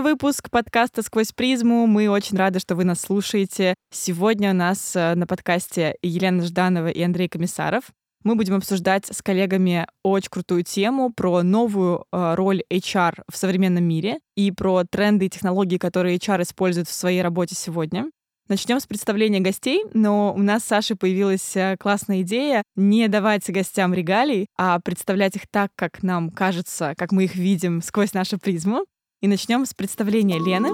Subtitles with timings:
[0.00, 1.86] Первый выпуск подкаста «Сквозь призму».
[1.86, 3.74] Мы очень рады, что вы нас слушаете.
[3.92, 7.84] Сегодня у нас э, на подкасте Елена Жданова и Андрей Комиссаров.
[8.24, 13.84] Мы будем обсуждать с коллегами очень крутую тему про новую э, роль HR в современном
[13.84, 18.06] мире и про тренды и технологии, которые HR использует в своей работе сегодня.
[18.48, 23.50] Начнем с представления гостей, но у нас с Сашей появилась э, классная идея не давать
[23.50, 28.38] гостям регалий, а представлять их так, как нам кажется, как мы их видим сквозь нашу
[28.38, 28.86] призму.
[29.20, 30.70] И начнем с представления Лены.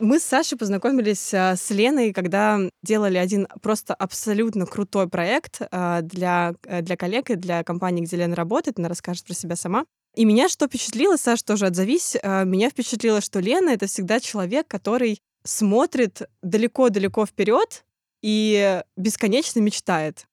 [0.00, 6.00] Мы с Сашей познакомились а, с Леной, когда делали один просто абсолютно крутой проект а,
[6.02, 8.76] для, э, для коллег и для компании, где Лена работает.
[8.78, 9.84] Она расскажет про себя сама.
[10.16, 14.66] И меня что впечатлило, Саш, тоже отзовись, а, меня впечатлило, что Лена— это всегда человек,
[14.66, 17.84] который смотрит далеко-далеко вперед
[18.20, 20.26] и бесконечно мечтает.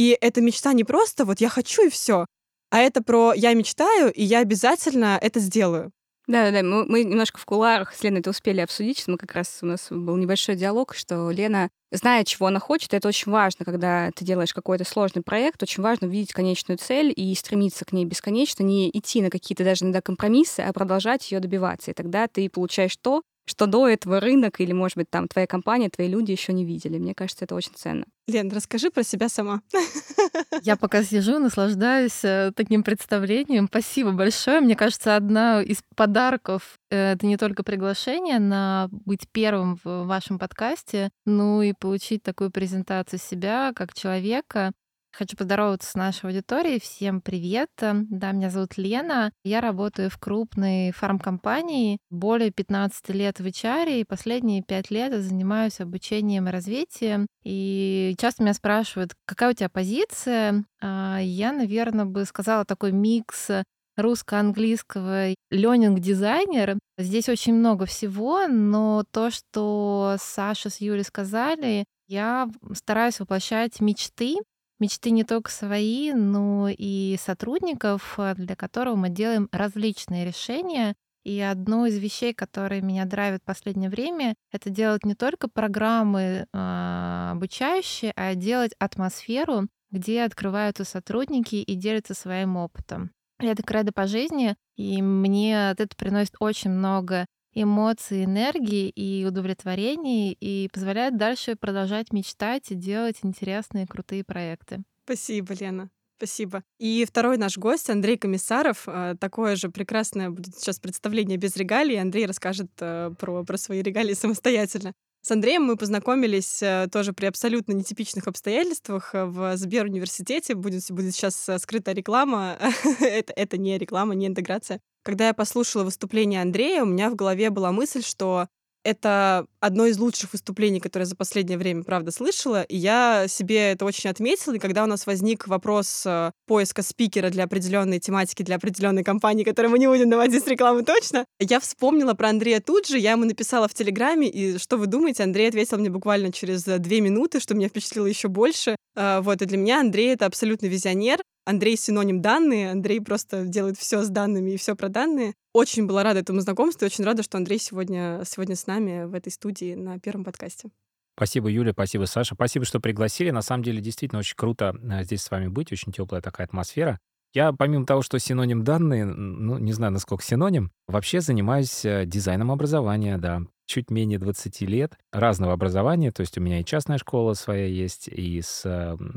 [0.00, 2.24] И эта мечта не просто вот я хочу и все,
[2.70, 5.92] а это про я мечтаю, и я обязательно это сделаю.
[6.26, 9.06] Да-да-да, мы, мы немножко в кулуарах с Леной это успели обсудить.
[9.08, 12.94] Мы как раз у нас был небольшой диалог, что Лена знает, чего она хочет.
[12.94, 15.62] Это очень важно, когда ты делаешь какой-то сложный проект.
[15.62, 19.84] Очень важно видеть конечную цель и стремиться к ней бесконечно, не идти на какие-то даже
[19.84, 21.90] иногда компромиссы, а продолжать ее добиваться.
[21.90, 25.90] И тогда ты получаешь то, что до этого рынок или, может быть, там твоя компания,
[25.90, 26.98] твои люди еще не видели.
[26.98, 28.04] Мне кажется, это очень ценно.
[28.28, 29.60] Лен, расскажи про себя сама.
[30.62, 33.66] Я пока сижу, наслаждаюсь э, таким представлением.
[33.66, 34.60] Спасибо большое.
[34.60, 40.38] Мне кажется, одна из подарков э, это не только приглашение на быть первым в вашем
[40.38, 44.72] подкасте, ну и получить такую презентацию себя как человека,
[45.12, 46.80] Хочу поздороваться с нашей аудиторией.
[46.80, 47.68] Всем привет.
[47.80, 49.32] Да, меня зовут Лена.
[49.42, 51.98] Я работаю в крупной фармкомпании.
[52.10, 57.26] Более 15 лет в HR, и последние 5 лет я занимаюсь обучением и развитием.
[57.42, 60.64] И часто меня спрашивают, какая у тебя позиция?
[60.80, 63.50] А, я, наверное, бы сказала такой микс
[63.96, 66.78] русско-английского ленинг-дизайнер.
[66.96, 74.36] Здесь очень много всего, но то, что Саша с Юлей сказали, я стараюсь воплощать мечты
[74.80, 80.94] мечты не только свои, но и сотрудников, э, для которых мы делаем различные решения.
[81.22, 86.46] И одно из вещей, которые меня драйвит в последнее время, это делать не только программы
[86.52, 93.10] э, обучающие, а делать атмосферу, где открываются сотрудники и делятся своим опытом.
[93.38, 100.68] Это кредо по жизни, и мне это приносит очень много эмоций, энергии и удовлетворения и
[100.72, 104.82] позволяет дальше продолжать мечтать и делать интересные, крутые проекты.
[105.04, 105.90] Спасибо, Лена.
[106.18, 106.62] Спасибо.
[106.78, 108.84] И второй наш гость, Андрей Комиссаров.
[108.86, 111.98] Э, такое же прекрасное будет сейчас представление без регалий.
[111.98, 114.92] Андрей расскажет э, про, про свои регалии самостоятельно.
[115.22, 120.54] С Андреем мы познакомились э, тоже при абсолютно нетипичных обстоятельствах в Сберуниверситете.
[120.54, 122.56] Будет, будет сейчас скрытая реклама.
[123.00, 124.80] это, это не реклама, не интеграция.
[125.02, 128.48] Когда я послушала выступление Андрея, у меня в голове была мысль, что
[128.84, 133.72] это одно из лучших выступлений, которое я за последнее время, правда, слышала, и я себе
[133.72, 134.54] это очень отметила.
[134.54, 139.44] И когда у нас возник вопрос э, поиска спикера для определенной тематики, для определенной компании,
[139.44, 143.12] которую мы не будем наводить с рекламы точно, я вспомнила про Андрея тут же, я
[143.12, 147.00] ему написала в Телеграме, и что вы думаете, Андрей ответил мне буквально через э, две
[147.00, 148.76] минуты, что меня впечатлило еще больше.
[148.96, 151.20] Э, вот, и для меня Андрей— это абсолютно визионер,
[151.50, 155.34] Андрей синоним данные, Андрей просто делает все с данными и все про данные.
[155.52, 159.14] Очень была рада этому знакомству и очень рада, что Андрей сегодня, сегодня с нами в
[159.14, 160.70] этой студии на первом подкасте.
[161.16, 162.36] Спасибо, Юля, спасибо, Саша.
[162.36, 163.30] Спасибо, что пригласили.
[163.30, 165.72] На самом деле, действительно очень круто э, здесь с вами быть.
[165.72, 167.00] Очень теплая такая атмосфера.
[167.34, 172.52] Я, помимо того, что синоним данные, ну, не знаю, насколько синоним, вообще занимаюсь э, дизайном
[172.52, 177.34] образования, да чуть менее 20 лет разного образования, то есть у меня и частная школа
[177.34, 178.62] своя есть, и с,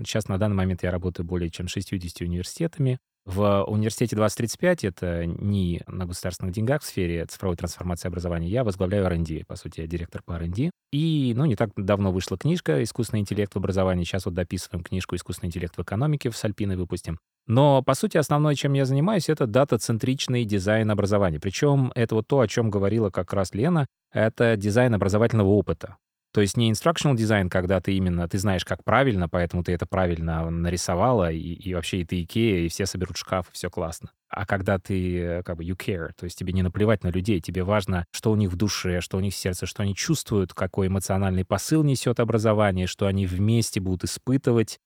[0.05, 2.99] сейчас на данный момент я работаю более чем 60 университетами.
[3.25, 9.05] В университете 2035, это не на государственных деньгах в сфере цифровой трансформации образования, я возглавляю
[9.05, 10.69] R&D, по сути, я директор по R&D.
[10.91, 15.15] И, ну, не так давно вышла книжка «Искусственный интеллект в образовании», сейчас вот дописываем книжку
[15.15, 17.17] «Искусственный интеллект в экономике» в Сальпиной выпустим.
[17.45, 21.39] Но, по сути, основное, чем я занимаюсь, это дата-центричный дизайн образования.
[21.39, 25.97] Причем это вот то, о чем говорила как раз Лена, это дизайн образовательного опыта.
[26.33, 29.85] То есть не instructional дизайн, когда ты именно, ты знаешь, как правильно, поэтому ты это
[29.85, 34.09] правильно нарисовала, и, и вообще и ты Икея, и все соберут шкаф, все классно.
[34.29, 37.63] А когда ты как бы you care, то есть тебе не наплевать на людей, тебе
[37.63, 40.87] важно, что у них в душе, что у них в сердце, что они чувствуют, какой
[40.87, 44.79] эмоциональный посыл несет образование, что они вместе будут испытывать,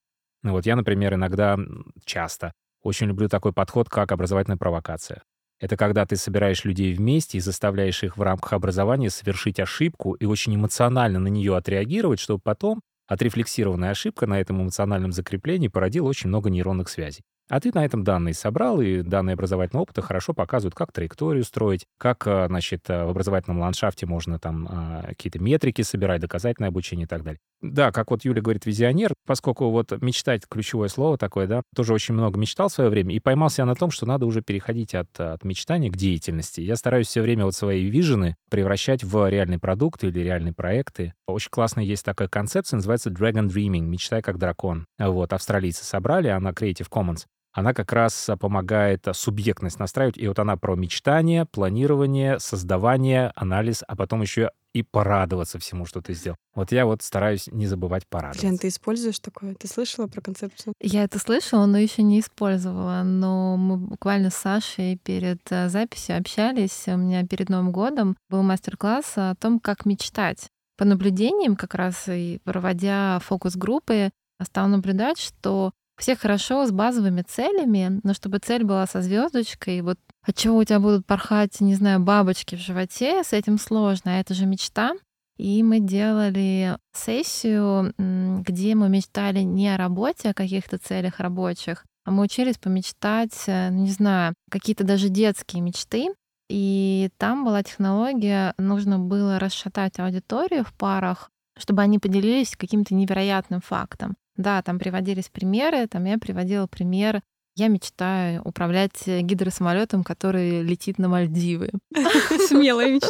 [0.43, 1.57] ну вот я, например, иногда,
[2.05, 5.23] часто, очень люблю такой подход, как образовательная провокация.
[5.59, 10.25] Это когда ты собираешь людей вместе и заставляешь их в рамках образования совершить ошибку и
[10.25, 16.27] очень эмоционально на нее отреагировать, чтобы потом отрефлексированная ошибка на этом эмоциональном закреплении породила очень
[16.27, 17.23] много нейронных связей.
[17.49, 21.85] А ты на этом данные собрал, и данные образовательного опыта хорошо показывают, как траекторию строить,
[21.97, 27.05] как, а, значит, а, в образовательном ландшафте можно там а, какие-то метрики собирать, доказательное обучение
[27.05, 27.39] и так далее.
[27.61, 32.13] Да, как вот Юля говорит, визионер, поскольку вот мечтать ключевое слово такое, да, тоже очень
[32.13, 35.17] много мечтал в свое время, и поймался я на том, что надо уже переходить от,
[35.19, 36.59] от мечтания к деятельности.
[36.61, 41.13] Я стараюсь все время вот свои вижены превращать в реальные продукты или реальные проекты.
[41.25, 44.85] Очень классно есть такая концепция, называется Dragon Dreaming, мечтай как дракон.
[44.99, 47.23] Вот, австралийцы собрали, она Creative Commons
[47.57, 50.15] она как раз а, помогает а, субъектность настраивать.
[50.15, 56.01] И вот она про мечтание, планирование, создавание, анализ, а потом еще и порадоваться всему, что
[56.01, 56.37] ты сделал.
[56.53, 58.45] Вот я вот стараюсь не забывать порадоваться.
[58.45, 59.55] Лен, ты используешь такое?
[59.55, 60.75] Ты слышала про концепцию?
[60.79, 63.01] Я это слышала, но еще не использовала.
[63.01, 66.83] Но мы буквально с Сашей перед а, записью общались.
[66.85, 70.51] У меня перед Новым годом был мастер-класс о том, как мечтать.
[70.77, 74.11] По наблюдениям, как раз и проводя фокус-группы,
[74.43, 79.97] стал наблюдать, что все хорошо с базовыми целями, но чтобы цель была со звездочкой, вот
[80.25, 84.19] от чего у тебя будут порхать, не знаю, бабочки в животе, с этим сложно, а
[84.19, 84.93] это же мечта.
[85.37, 92.11] И мы делали сессию, где мы мечтали не о работе, о каких-то целях рабочих, а
[92.11, 96.07] мы учились помечтать, э, ну, не знаю, какие-то даже детские мечты.
[96.49, 103.59] И там была технология, нужно было расшатать аудиторию в парах, чтобы они поделились каким-то невероятным
[103.59, 104.15] фактом.
[104.37, 107.21] Да, там приводились примеры, там я приводила пример
[107.57, 111.71] я мечтаю управлять гидросамолетом, который летит на Мальдивы.
[112.47, 113.09] Смелая мечта.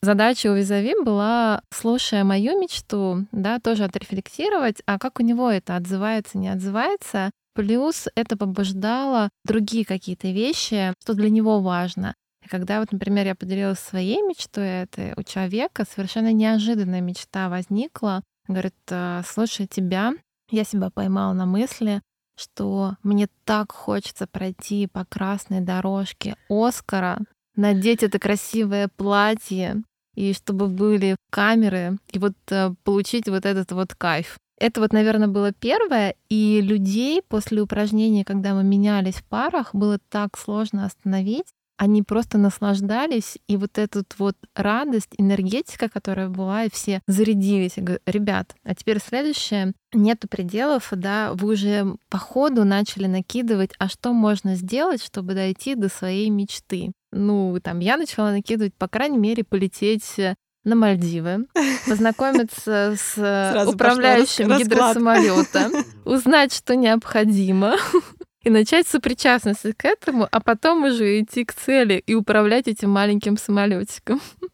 [0.00, 5.74] Задача у Визави была, слушая мою мечту, да, тоже отрефлексировать, а как у него это
[5.74, 7.32] отзывается, не отзывается.
[7.54, 12.14] Плюс это побуждало другие какие-то вещи, что для него важно.
[12.44, 18.22] И когда вот, например, я поделилась своей мечтой, это у человека совершенно неожиданная мечта возникла.
[18.46, 20.12] Говорит, «А, слушай, тебя
[20.50, 22.02] я себя поймала на мысли,
[22.36, 27.18] что мне так хочется пройти по красной дорожке Оскара,
[27.56, 29.82] надеть это красивое платье,
[30.14, 34.38] и чтобы были камеры, и вот э, получить вот этот вот кайф.
[34.58, 39.98] Это вот, наверное, было первое, и людей после упражнения, когда мы менялись в парах, было
[40.08, 41.46] так сложно остановить,
[41.78, 47.74] они просто наслаждались, и вот эта вот радость, энергетика, которая была, и все зарядились.
[47.76, 49.72] Я говорю, ребят, а теперь следующее.
[49.94, 55.74] Нету пределов, да, вы уже по ходу начали накидывать, а что можно сделать, чтобы дойти
[55.76, 56.92] до своей мечты.
[57.12, 60.16] Ну, там, я начала накидывать, по крайней мере, полететь
[60.64, 61.46] на Мальдивы,
[61.86, 65.70] познакомиться с Сразу управляющим гидросамолета,
[66.04, 67.76] узнать, что необходимо,
[68.42, 73.36] и начать сопричастность к этому, а потом уже идти к цели и управлять этим маленьким
[73.36, 74.20] самолетиком.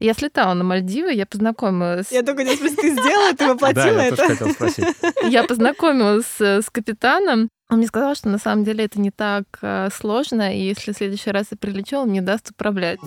[0.00, 2.10] Я слетала на Мальдивы, я познакомилась...
[2.10, 4.22] Я только не спросить, ты сделала, ты воплотила да, это?
[4.22, 4.86] Я хотел спросить.
[5.30, 9.90] Я познакомилась с капитаном, он мне сказал, что на самом деле это не так э,
[9.94, 12.98] сложно, и если в следующий раз я прилечу, он мне даст управлять.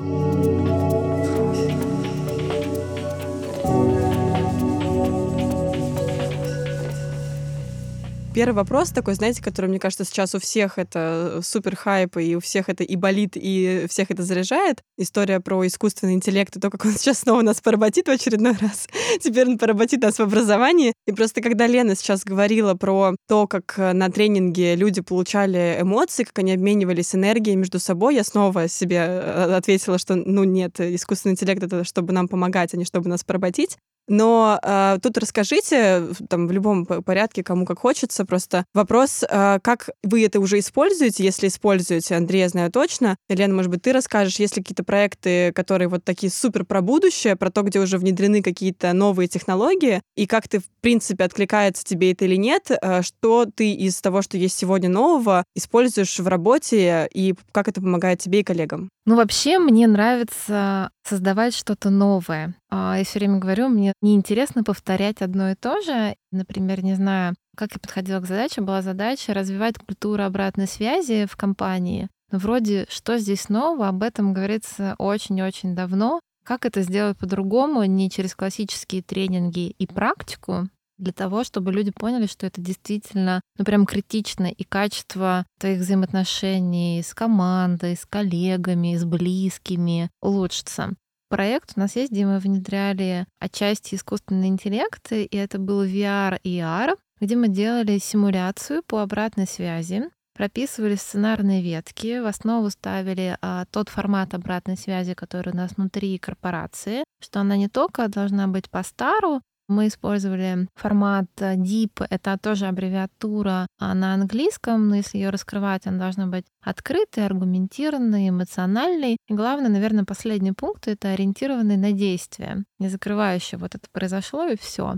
[8.34, 12.40] Первый вопрос такой, знаете, который, мне кажется, сейчас у всех это супер хайп, и у
[12.40, 14.82] всех это и болит, и всех это заряжает.
[14.98, 18.88] История про искусственный интеллект, и то, как он сейчас снова нас поработит в очередной раз.
[19.20, 20.94] Теперь он поработит нас в образовании.
[21.06, 26.40] И просто когда Лена сейчас говорила про то, как на тренинге люди получали эмоции, как
[26.40, 31.62] они обменивались энергией между собой, я снова себе э, ответила, что, ну нет, искусственный интеллект—
[31.64, 33.78] это чтобы нам помогать, а не чтобы нас поработить.
[34.08, 39.90] Но э, тут расскажите, там, в любом порядке, кому как хочется, просто вопрос, э, как
[40.04, 43.18] вы это уже используете, если используете, Андрей, я знаю точно.
[43.30, 47.36] Елена, может быть, ты расскажешь, есть ли какие-то проекты, которые вот такие супер про будущее,
[47.36, 52.12] про то, где уже внедрены какие-то новые технологии, и как ты, в принципе, откликается тебе
[52.12, 57.08] это или нет, э, что ты из того, что есть сегодня нового, используешь в работе,
[57.14, 58.90] и как это помогает тебе и коллегам?
[59.06, 62.56] Ну, вообще, мне нравится создавать что-то новое.
[62.76, 66.16] А, я все время говорю, мне неинтересно повторять одно и то же.
[66.32, 71.36] Например, не знаю, как я подходила к задаче, была задача развивать культуру обратной связи в
[71.38, 72.10] компании.
[72.32, 76.20] Но вроде, что здесь нового, об этом говорится очень-очень давно.
[76.44, 82.26] Как это сделать по-другому, не через классические тренинги и практику, для того, чтобы люди поняли,
[82.26, 89.06] что это действительно, ну, прям критично, и качество твоих взаимоотношений с командой, с коллегами, с
[89.06, 90.96] близкими улучшится.
[91.34, 91.74] Проект.
[91.76, 96.96] У нас есть, где мы внедряли отчасти искусственный интеллект, и это был VR и AR,
[97.20, 100.04] где мы делали симуляцию по обратной связи,
[100.36, 106.20] прописывали сценарные ветки, в основу ставили а, тот формат обратной связи, который у нас внутри
[106.20, 112.68] корпорации, что она не только должна быть по стару, Мы использовали формат DEEP, это тоже
[112.68, 119.18] аббревиатура а на английском, но если ее раскрывать, она должна быть открытой, аргументированной, эмоциональной.
[119.28, 124.58] И главное, наверное, последний пункт— это ориентированный на действие, не закрывающий вот это произошло и
[124.58, 124.96] все.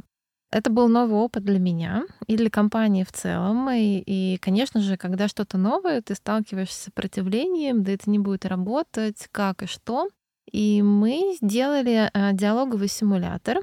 [0.52, 3.70] Это был новый опыт для меня и для компании в целом.
[3.72, 8.46] И, и, конечно же, когда что-то новое, ты сталкиваешься с сопротивлением, да это не будет
[8.46, 10.08] работать, как и что.
[10.52, 13.60] И мы сделали э, диалоговый симулятор.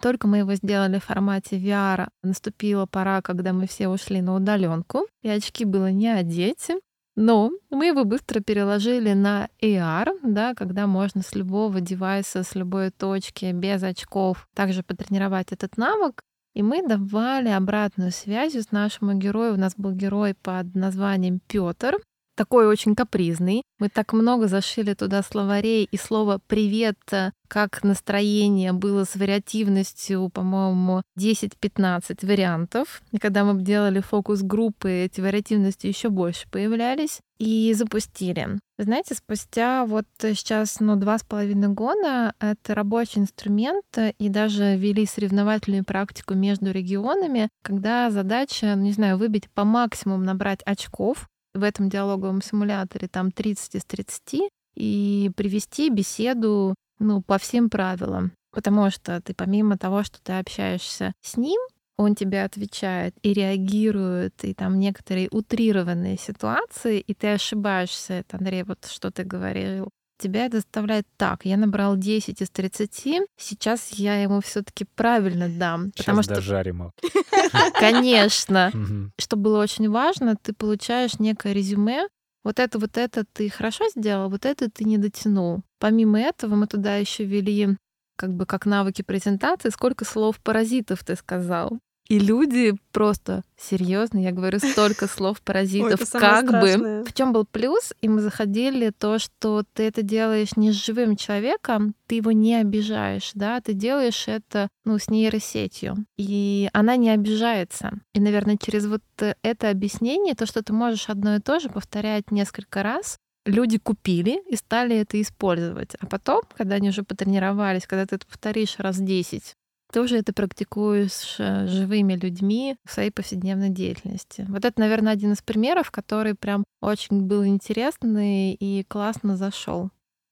[0.00, 5.06] Только мы его сделали в формате VR, наступила пора, когда мы все ушли на удаленку,
[5.22, 6.68] и очки было не одеть.
[7.16, 12.90] Но мы его быстро переложили на AR, да, когда можно с любого девайса, с любой
[12.90, 16.22] точки, без очков, также потренировать этот навык.
[16.54, 19.54] И мы давали обратную связь с нашему герою.
[19.54, 21.98] У нас был герой под названием Петр,
[22.34, 23.62] такой очень капризный.
[23.78, 30.28] Мы так много зашили туда словарей, и слово «привет», э, как настроение было с вариативностью,
[30.28, 33.02] по-моему, 10-15 вариантов.
[33.10, 38.58] И когда мы делали фокус-группы, эти вариативности еще больше появлялись и запустили.
[38.78, 43.84] знаете, спустя вот сейчас, ну, два с половиной года это рабочий инструмент,
[44.18, 50.22] и даже ввели соревновательную практику между регионами, когда задача, ну, не знаю, выбить по максимуму
[50.22, 57.38] набрать очков в этом диалоговом симуляторе там 30 из 30 и привести беседу ну, по
[57.38, 58.32] всем правилам.
[58.52, 61.60] Потому что ты помимо того, что ты общаешься с ним,
[61.96, 68.14] он тебе отвечает и реагирует, и там некоторые утрированные ситуации, и ты ошибаешься.
[68.14, 71.44] Это, Андрей, вот что ты говорил тебя это заставляет так.
[71.44, 75.92] Я набрал 10 из 30, сейчас я ему все таки правильно дам.
[75.94, 76.34] Сейчас потому что...
[76.36, 76.92] дожарим его.
[77.80, 78.72] Конечно.
[79.18, 82.06] Что было очень важно, ты получаешь некое резюме,
[82.42, 85.62] вот это, вот это ты хорошо сделал, вот это ты не дотянул.
[85.78, 87.76] Помимо этого мы туда еще ввели
[88.16, 91.78] как бы как навыки презентации, сколько слов паразитов ты сказал.
[92.10, 97.04] И люди просто серьезно, я говорю, столько слов паразитов, Ой, как бы.
[97.06, 97.92] В чем был плюс?
[98.00, 102.56] И мы заходили то, что ты это делаешь не с живым человеком, ты его не
[102.56, 107.92] обижаешь, да, ты делаешь это ну, с нейросетью, и она не обижается.
[108.12, 112.32] И, наверное, через вот это объяснение, то, что ты можешь одно и то же повторять
[112.32, 115.94] несколько раз, люди купили и стали это использовать.
[116.00, 119.54] А потом, когда они уже потренировались, когда ты это повторишь раз 10,
[119.92, 124.46] ты уже это практикуешь э, живыми людьми в своей повседневной деятельности.
[124.48, 129.90] Вот это, наверное, один из примеров, который прям очень был интересный и классно зашел.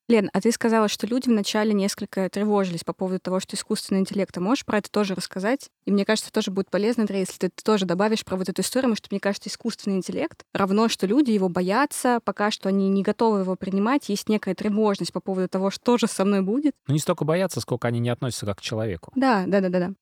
[0.08, 4.32] Лен, а ты сказала, что люди вначале несколько тревожились по поводу того, что искусственный интеллект.
[4.32, 5.68] Ты можешь про это тоже рассказать?
[5.84, 8.84] И мне кажется, тоже будет полезно, Андрей, если ты тоже добавишь про вот эту историю,
[8.84, 13.02] потому что, мне кажется, искусственный интеллект равно, что люди его боятся, пока что они не
[13.02, 16.72] готовы его принимать, есть некая тревожность по поводу того, что же со мной будет.
[16.86, 19.12] Ну, не столько боятся, сколько они не относятся как к человеку.
[19.14, 19.92] Да, да, да, да, да.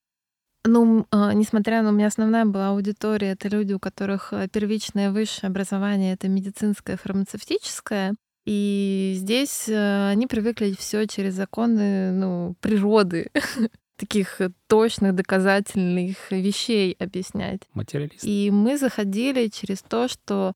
[0.69, 5.11] Ну, э, несмотря на у меня основная была аудитория, это люди, у которых э, первичное
[5.11, 8.15] высшее образование это медицинское, фармацевтическое,
[8.47, 13.31] и здесь э, они привыкли все через законы ну, природы,
[13.97, 17.63] таких точных доказательных вещей объяснять.
[17.75, 18.23] Материалист.
[18.23, 20.53] И мы заходили через то, что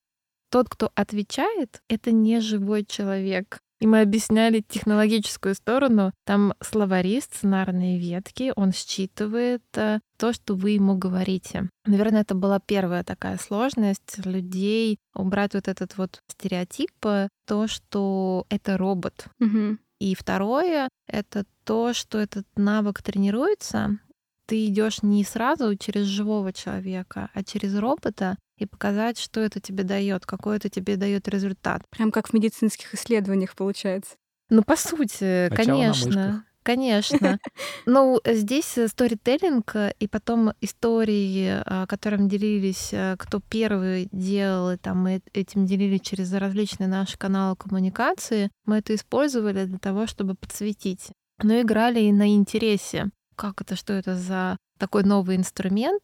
[0.50, 3.58] тот, кто отвечает, это не живой человек.
[3.80, 6.12] И мы объясняли технологическую сторону.
[6.24, 11.70] Там словари, сценарные ветки, он считывает э, то, что вы ему говорите.
[11.86, 18.44] Наверное, это была первая такая сложность людей убрать вот этот вот стереотип, э, то, что
[18.50, 19.26] это робот.
[19.40, 19.78] Угу.
[20.00, 23.98] И второе— это то, что этот навык тренируется,
[24.50, 29.84] ты идешь не сразу через живого человека, а через робота, и показать, что это тебе
[29.84, 31.82] дает, какой это тебе дает результат.
[31.90, 34.16] Прям как в медицинских исследованиях получается.
[34.50, 36.44] Ну, по сути, Начало конечно.
[36.62, 37.38] Конечно.
[37.86, 45.22] Ну, здесь сторителлинг и потом истории, а, которым делились, кто первый делал, и там мы
[45.32, 48.50] этим делили через различные наши каналы коммуникации.
[48.66, 51.08] Мы это использовали для того, чтобы подсветить.
[51.42, 53.08] Но играли и на интересе.
[53.34, 56.02] Как это, что это за такой новый инструмент?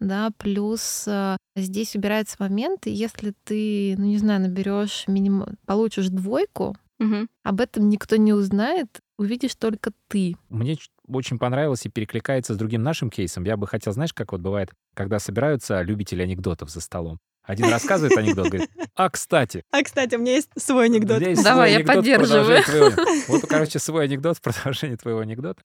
[0.00, 6.76] Да, плюс э, здесь убирается момент, если ты, ну не знаю, наберешь минимум, получишь двойку,
[6.98, 7.26] угу.
[7.42, 10.36] об этом никто не узнает, увидишь только ты.
[10.48, 10.76] Мне
[11.08, 13.44] очень понравилось и перекликается с другим нашим кейсом.
[13.44, 17.18] Я бы хотел, знаешь, как вот бывает, когда собираются любители анекдотов за столом.
[17.42, 19.62] Один рассказывает анекдот, говорит, а, кстати.
[19.70, 21.20] А, кстати, у меня есть свой анекдот.
[21.20, 22.62] Есть Давай, свой я поддерживаю.
[22.64, 22.90] Твоего...
[23.28, 25.62] Вот, короче, свой анекдот в продолжение твоего анекдота.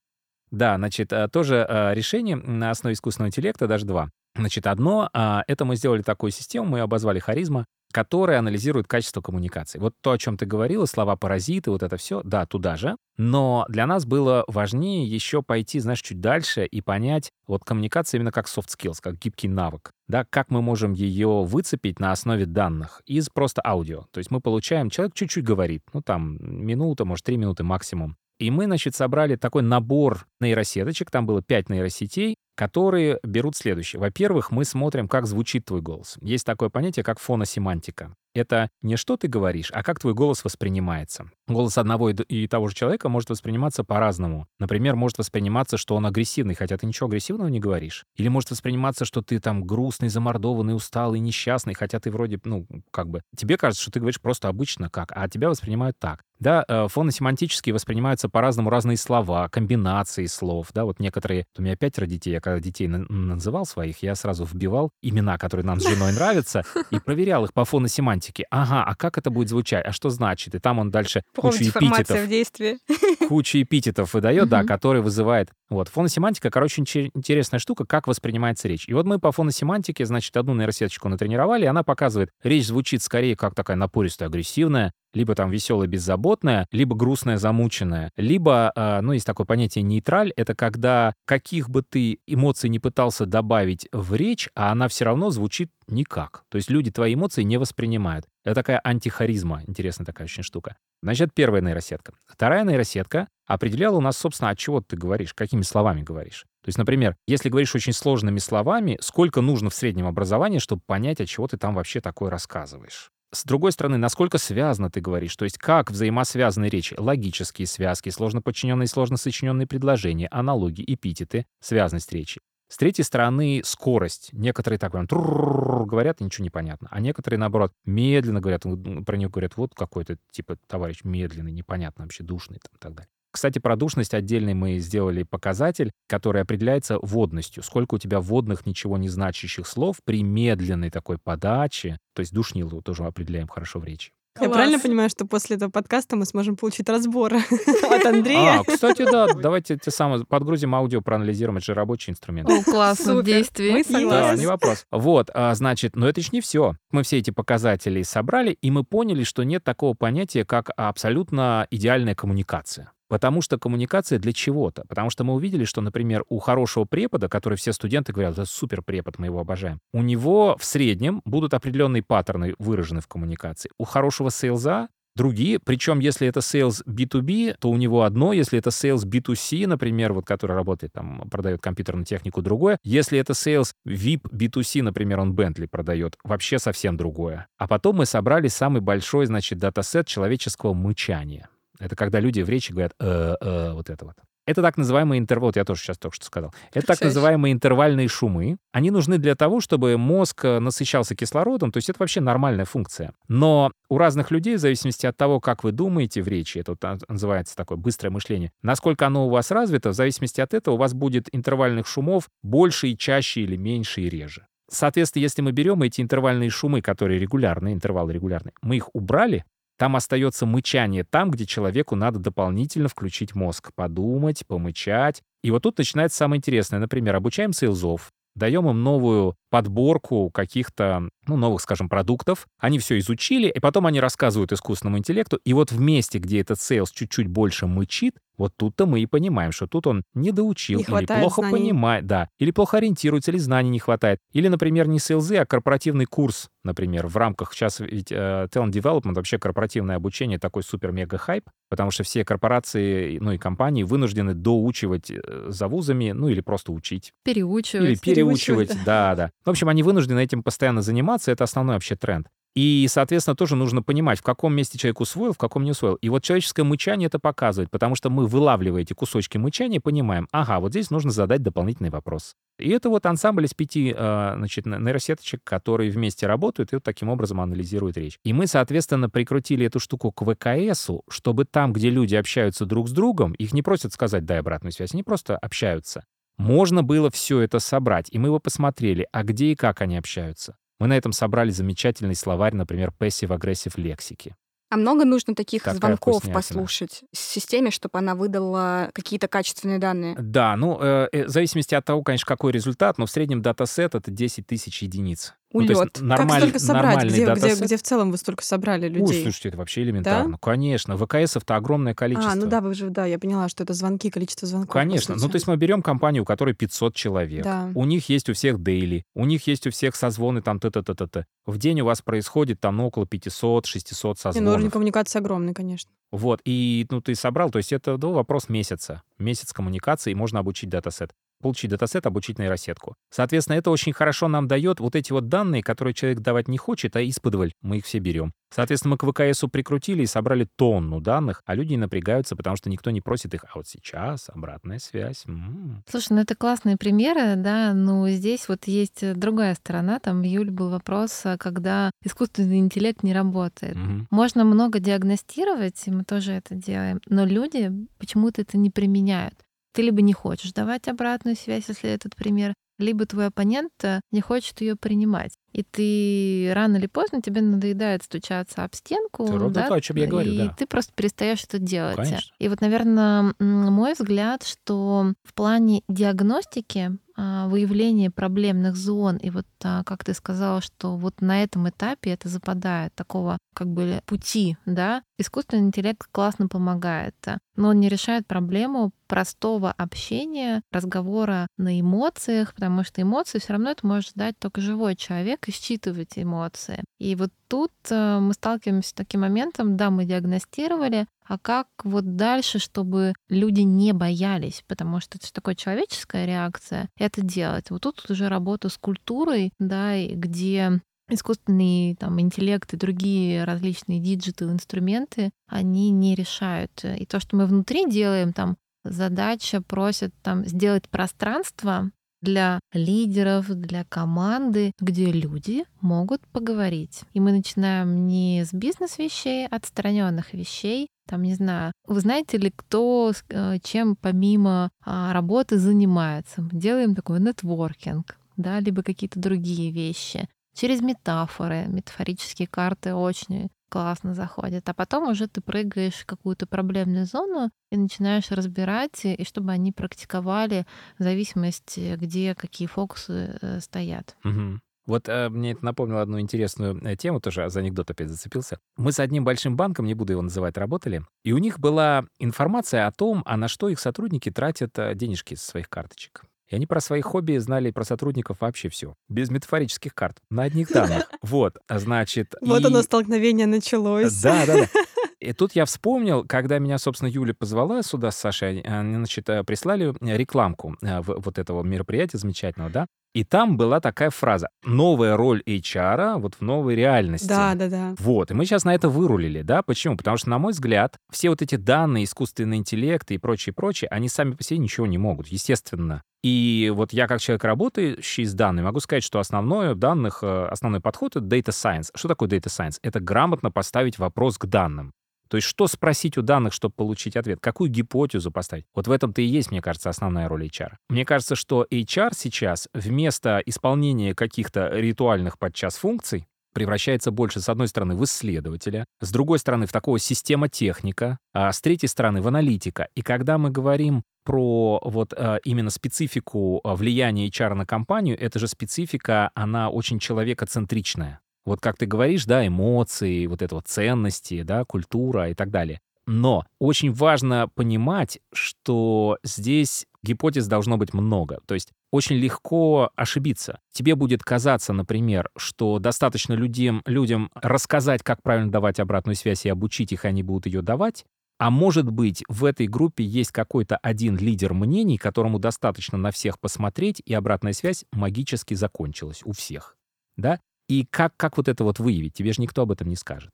[0.51, 4.11] Да, значит, э, тоже э, решение на основе искусственного интеллекта, даже два.
[4.35, 7.65] Значит, одно, а, это мы сделали такую систему, мы ее обозвали харизма.
[7.91, 9.77] которые анализируют качество коммуникации.
[9.77, 12.95] Вот то, о чем ты говорила, слова паразиты, вот это все, да, туда же.
[13.17, 18.31] Но для нас было важнее еще пойти, знаешь, чуть дальше и понять вот коммуникация именно
[18.31, 19.91] как soft skills, как гибкий навык.
[20.07, 24.05] Да, как мы можем ее выцепить на основе данных из просто аудио.
[24.11, 28.15] То есть мы получаем, человек чуть-чуть говорит, ну там минута, может, три минуты максимум.
[28.41, 33.99] И мы, значит, собрали такой набор нейросеточек, там было пять нейросетей, которые берут следующее.
[33.99, 36.17] Во-первых, мы смотрим, как звучит твой голос.
[36.21, 38.15] Есть такое понятие, как фоносемантика.
[38.33, 41.29] Это не что ты говоришь, а как твой голос воспринимается.
[41.47, 44.47] Голос одного и того же человека может восприниматься по-разному.
[44.57, 48.05] Например, может восприниматься, что он агрессивный, хотя ты ничего агрессивного не говоришь.
[48.15, 53.09] Или может восприниматься, что ты там грустный, замордованный, усталый, несчастный, хотя ты вроде, ну, как
[53.09, 53.21] бы...
[53.35, 56.23] Тебе кажется, что ты говоришь просто обычно как, а тебя воспринимают так.
[56.41, 61.45] Да, э, фоносемантически воспринимаются по-разному разные слова, комбинации слов, да, вот некоторые...
[61.55, 65.79] У меня пятеро детей, я когда детей называл своих, я сразу вбивал имена, которые нам
[65.79, 68.45] с женой нравятся, и проверял их по фоносемантике.
[68.49, 69.85] Ага, а как это будет звучать?
[69.85, 70.55] А что значит?
[70.55, 72.19] И там он дальше кучу эпитетов...
[72.19, 72.79] в действии.
[73.27, 75.51] Кучу эпитетов выдает, да, который вызывает...
[75.71, 78.89] Вот, фоносемантика, короче, интересная штука, как воспринимается речь.
[78.89, 83.37] И вот мы по фоносемантике, значит, одну нейросеточку натренировали, и она показывает, речь звучит скорее
[83.37, 89.25] как такая напористая, агрессивная, либо там веселая, беззаботная, либо грустная, замученная, либо, э, ну, есть
[89.25, 94.73] такое понятие нейтраль, это когда каких бы ты эмоций не пытался добавить в речь, а
[94.73, 96.43] она все равно звучит никак.
[96.49, 98.25] То есть люди твои эмоции не воспринимают.
[98.43, 100.75] Это такая антихаризма, интересная такая очень штука.
[101.03, 102.13] Значит, первая нейросетка.
[102.27, 106.45] Вторая нейросетка определяла у нас, собственно, от чего ты говоришь, какими словами говоришь.
[106.63, 111.21] То есть, например, если говоришь очень сложными словами, сколько нужно в среднем образовании, чтобы понять,
[111.21, 113.11] от чего ты там вообще такое рассказываешь.
[113.33, 118.41] С другой стороны, насколько связано ты говоришь, то есть как взаимосвязаны речи, логические связки, сложно
[118.41, 122.41] подчиненные и сложно сочиненные предложения, аналогии, эпитеты, связность речи.
[122.71, 124.29] С третьей стороны, скорость.
[124.31, 126.87] Некоторые так прям говорят, ничего не понятно.
[126.89, 128.63] А некоторые, наоборот, медленно говорят.
[129.05, 133.09] Про них говорят, вот какой-то, типа, товарищ медленный, непонятно вообще, душный там, и так далее.
[133.29, 137.61] Кстати, про душность отдельный мы сделали показатель, который определяется водностью.
[137.61, 141.97] Сколько у тебя водных, ничего не значащих слов при медленной такой подаче.
[142.13, 144.13] То есть душнилу тоже определяем хорошо в речи.
[144.39, 147.33] Я правильно понимаю, что после этого подкаста мы сможем получить разбор
[147.89, 148.59] от Андрея?
[148.59, 152.49] А, кстати, да, давайте те самые подгрузим аудио, проанализируем, это же рабочий инструмент.
[152.49, 153.83] О, классно, действие.
[154.09, 154.85] Да, не вопрос.
[154.91, 156.75] Вот, а, значит, но это еще не все.
[156.91, 162.15] Мы все эти показатели собрали, и мы поняли, что нет такого понятия, как абсолютно идеальная
[162.15, 162.91] коммуникация.
[163.11, 164.85] Потому что коммуникация для чего-то.
[164.87, 168.81] Потому что мы увидели, что, например, у хорошего препода, который все студенты говорят, это супер
[168.81, 173.69] препод, мы его обожаем, у него в среднем будут определенные паттерны выражены в коммуникации.
[173.77, 175.59] У хорошего сейлза другие.
[175.59, 178.31] Причем, если это sales B2B, то у него одно.
[178.31, 182.77] Если это sales B2C, например, вот который работает, там, продает компьютерную технику, другое.
[182.83, 187.47] Если это sales VIP B2C, например, он Bentley продает, вообще совсем другое.
[187.57, 191.49] А потом мы собрали самый большой, значит, датасет человеческого мычания.
[191.81, 194.13] Это когда люди в речи говорят э, э, вот это вот.
[194.45, 196.53] Это так называемые интервалы, вот я тоже сейчас только что сказал.
[196.73, 198.57] Это так называемые интервальные шумы.
[198.71, 203.13] Они нужны для того, чтобы мозг э, насыщался кислородом, то есть это вообще нормальная функция.
[203.27, 207.09] Но у разных людей, в зависимости от того, как вы думаете в речи, это вот
[207.09, 210.93] называется такое быстрое мышление, насколько оно у вас развито, в зависимости от этого у вас
[210.93, 214.45] будет интервальных шумов больше и чаще или меньше и реже.
[214.71, 219.43] Соответственно, если мы берем эти интервальные шумы, которые регулярные, интервалы регулярные, мы их убрали,
[219.81, 225.23] там остается мычание, там, где человеку надо дополнительно включить мозг, подумать, помычать.
[225.43, 226.77] И вот тут начинается самое интересное.
[226.77, 232.47] Например, обучаем сейлзов, даем им новую подборку каких-то, ну, новых, скажем, продуктов.
[232.57, 235.39] Они все изучили, и потом они рассказывают искусственному интеллекту.
[235.43, 239.51] И вот в месте, где этот сейлс чуть-чуть больше мычит, вот тут-то мы и понимаем,
[239.51, 241.51] что тут он не доучил, не или плохо знаний.
[241.51, 244.17] понимает, да, или плохо ориентируется, или знаний не хватает.
[244.31, 249.13] Или, например, не сейлзы, а корпоративный курс, например, в рамках сейчас ведь э, talent development,
[249.13, 255.19] вообще корпоративное обучение такой супер-мега-хайп, потому что все корпорации, ну и компании вынуждены доучивать э,
[255.49, 257.13] за вузами, ну или просто учить.
[257.23, 257.89] Переучивать.
[257.89, 259.31] Или переучивать, да, да.
[259.45, 262.27] В общем, они вынуждены этим постоянно заниматься, это основной вообще тренд.
[262.53, 265.95] И, соответственно, тоже нужно понимать, в каком месте человек усвоил, в каком не усвоил.
[265.95, 270.59] И вот человеческое мычание это показывает, потому что мы, вылавливая эти кусочки мычания, понимаем, ага,
[270.59, 272.35] вот здесь нужно задать дополнительный вопрос.
[272.59, 277.07] И это вот ансамбль из пяти э, значит, нейросеточек, которые вместе работают и вот таким
[277.07, 278.19] образом анализируют речь.
[278.25, 282.91] И мы, соответственно, прикрутили эту штуку к ВКСу, чтобы там, где люди общаются друг с
[282.91, 286.03] другом, их не просят сказать «дай обратную связь», они просто общаются.
[286.41, 290.55] Можно было все это собрать, и мы его посмотрели, а где и как они общаются.
[290.79, 294.35] Мы на этом собрали замечательный словарь, например, passive-aggressive лексики.
[294.71, 300.15] А много нужно таких Такая звонков послушать системе, чтобы она выдала какие-то качественные данные?
[300.17, 303.93] Да, ну, э, э, в зависимости от того, конечно, какой результат, но в среднем датасет—
[303.95, 305.35] это 10 тысяч единиц.
[305.53, 305.93] Ну, Улет.
[305.93, 307.03] Как нормаль- столько собрать?
[307.05, 307.61] Где, где, датасет.
[307.61, 309.23] где в целом вы столько собрали Ой, людей?
[309.23, 310.37] слушайте, это вообще элементарно.
[310.37, 312.31] Конечно, ВКСов-то огромное количество.
[312.31, 314.73] а, ну да, вы же, да, я поняла, что это звонки, количество звонков.
[314.73, 315.15] Конечно.
[315.15, 317.43] Ну, то есть мы берем компанию, у которой 500 человек.
[317.43, 317.69] Да.
[317.75, 321.25] У них есть у всех дейли, у них есть у всех созвоны там т-т-т-т-т.
[321.45, 324.53] В день у вас происходит там ну, около 500-600 Не, ну, созвонов.
[324.55, 325.91] уровень коммуникации огромный, конечно.
[326.11, 329.01] Вот, и ну ты собрал, то есть это ну, вопрос месяца.
[329.17, 331.11] Месяц коммуникации, и можно обучить датасет.
[331.41, 332.95] Получить датасет, обучить нейросетку.
[333.09, 336.95] Соответственно, это очень хорошо нам дает вот эти вот данные, которые человек давать не хочет,
[336.95, 338.31] а исподволь мы их все берем.
[338.53, 342.69] Соответственно, мы к ВКСу прикрутили и собрали тонну данных, а люди не напрягаются, потому что
[342.69, 343.45] никто не просит их.
[343.45, 345.23] А вот сейчас обратная связь.
[345.25, 345.83] м.
[345.89, 349.99] Слушай, ну это классные примеры, да, но здесь вот есть э, другая сторона.
[349.99, 353.75] Там, Юль, был вопрос, а, когда искусственный интеллект не работает.
[353.75, 354.07] Мгм.
[354.11, 359.35] Можно много диагностировать, и мы тоже это делаем, но люди почему-то это не применяют.
[359.73, 364.21] Ты либо не хочешь давать обратную связь, если этот пример, либо твой оппонент э, не
[364.21, 365.33] хочет ее принимать.
[365.53, 369.25] И ты рано или поздно тебе надоедает стучаться об стенку.
[369.25, 370.55] Это ровно да, то, о чем я говорю, и да.
[370.57, 371.97] ты просто перестаешь это делать.
[371.97, 372.33] Конечно.
[372.39, 379.45] И вот, наверное, мой взгляд, что в плане диагностики а, выявления проблемных зон, и вот
[379.63, 384.57] а, как ты сказала, что вот на этом этапе это западает такого как бы пути,
[384.65, 391.79] да, искусственный интеллект классно помогает, а, но он не решает проблему простого общения, разговора на
[391.79, 396.83] эмоциях, потому что эмоции все равно это может дать только живой человек и считывать эмоции.
[396.99, 402.15] И вот тут э, мы сталкиваемся с таким моментом, да, мы диагностировали, а как вот
[402.15, 407.69] дальше, чтобы люди не боялись, потому что это же такая человеческая реакция, это делать.
[407.69, 414.51] Вот тут уже работа с культурой, да, где искусственный там, интеллект и другие различные digital
[414.51, 416.83] инструменты, они не решают.
[416.83, 423.83] И то, что мы внутри делаем, там задача просит там сделать пространство для лидеров, для
[423.85, 427.01] команды, где люди могут поговорить.
[427.13, 430.87] И мы начинаем не с бизнес-вещей, а отстраненных вещей.
[431.07, 436.41] Там, не знаю, вы знаете ли, кто э, чем помимо а, работы занимается?
[436.41, 440.29] Мы делаем такой нетворкинг, да, либо какие-то другие вещи.
[440.53, 444.67] Через метафоры, метафорические карты очень классно заходят.
[444.67, 449.71] А потом уже ты прыгаешь в какую-то проблемную зону и начинаешь разбирать, и чтобы они
[449.71, 450.65] практиковали
[450.99, 454.17] в зависимости, где какие фокусы э, стоят.
[454.23, 454.61] Мгм.
[454.85, 458.59] Вот э, мне это напомнило одну интересную э, тему, тоже за анекдот опять зацепился.
[458.77, 462.87] Мы с одним большим банком, не буду его называть, работали, и у них была информация
[462.87, 466.23] о том, а на что их сотрудники тратят э, денежки со своих карточек.
[466.51, 468.93] И они про свои хобби знали и про сотрудников вообще все.
[469.09, 470.17] Без метафорических карт.
[470.29, 471.09] На одних данных.
[471.21, 472.33] Вот, а значит...
[472.41, 474.13] Вот и- оно столкновение началось.
[474.21, 474.67] Да, да, да.
[475.19, 479.43] И тут я вспомнил, когда меня, собственно, Юля позвала сюда с Сашей, они, значит, э,
[479.43, 485.43] прислали рекламку э, вот этого мероприятия замечательного, да, и там была такая фраза «Новая роль
[485.45, 487.27] HR вот в новой реальности».
[487.27, 487.95] Да, да, да.
[487.99, 489.61] Вот, и мы сейчас на это вырулили, да?
[489.63, 489.97] Почему?
[489.97, 494.07] Потому что, на мой взгляд, все вот эти данные, искусственный интеллект и прочее, прочее, они
[494.07, 496.03] сами по себе ничего не могут, естественно.
[496.23, 500.79] И вот я как человек, работающий с данными, могу сказать, что основное данных, э, основной
[500.79, 501.89] подход— это data science.
[501.95, 502.77] Что такое data science?
[502.83, 504.93] Это грамотно поставить вопрос к данным.
[505.31, 507.39] То есть что спросить у данных, чтобы получить ответ?
[507.39, 508.65] Какую гипотезу поставить?
[508.75, 510.73] Вот в этом-то и есть, мне кажется, основная роль HR.
[510.89, 517.67] Мне кажется, что HR сейчас вместо исполнения каких-то ритуальных подчас функций превращается больше, с одной
[517.67, 522.87] стороны, в исследователя, с другой стороны, в такого система-техника, а с третьей стороны, в аналитика.
[522.95, 528.39] И когда мы говорим про вот э, именно специфику э, влияния HR на компанию, это
[528.39, 531.19] же специфика, она очень человекоцентричная.
[531.45, 535.79] Вот как ты говоришь, да, эмоции, вот это вот ценности, да, культура и так далее.
[536.07, 541.39] Но очень важно понимать, что здесь гипотез должно быть много.
[541.45, 543.59] То есть очень легко ошибиться.
[543.71, 549.49] Тебе будет казаться, например, что достаточно людям, людям рассказать, как правильно давать обратную связь и
[549.49, 551.05] обучить их, и они будут ее давать.
[551.37, 556.39] А может быть, в этой группе есть какой-то один лидер мнений, которому достаточно на всех
[556.39, 559.75] посмотреть, и обратная связь магически закончилась у всех.
[560.17, 560.39] Да?
[560.69, 562.13] И как, как вот это вот выявить?
[562.13, 563.31] Тебе же никто об этом не скажет.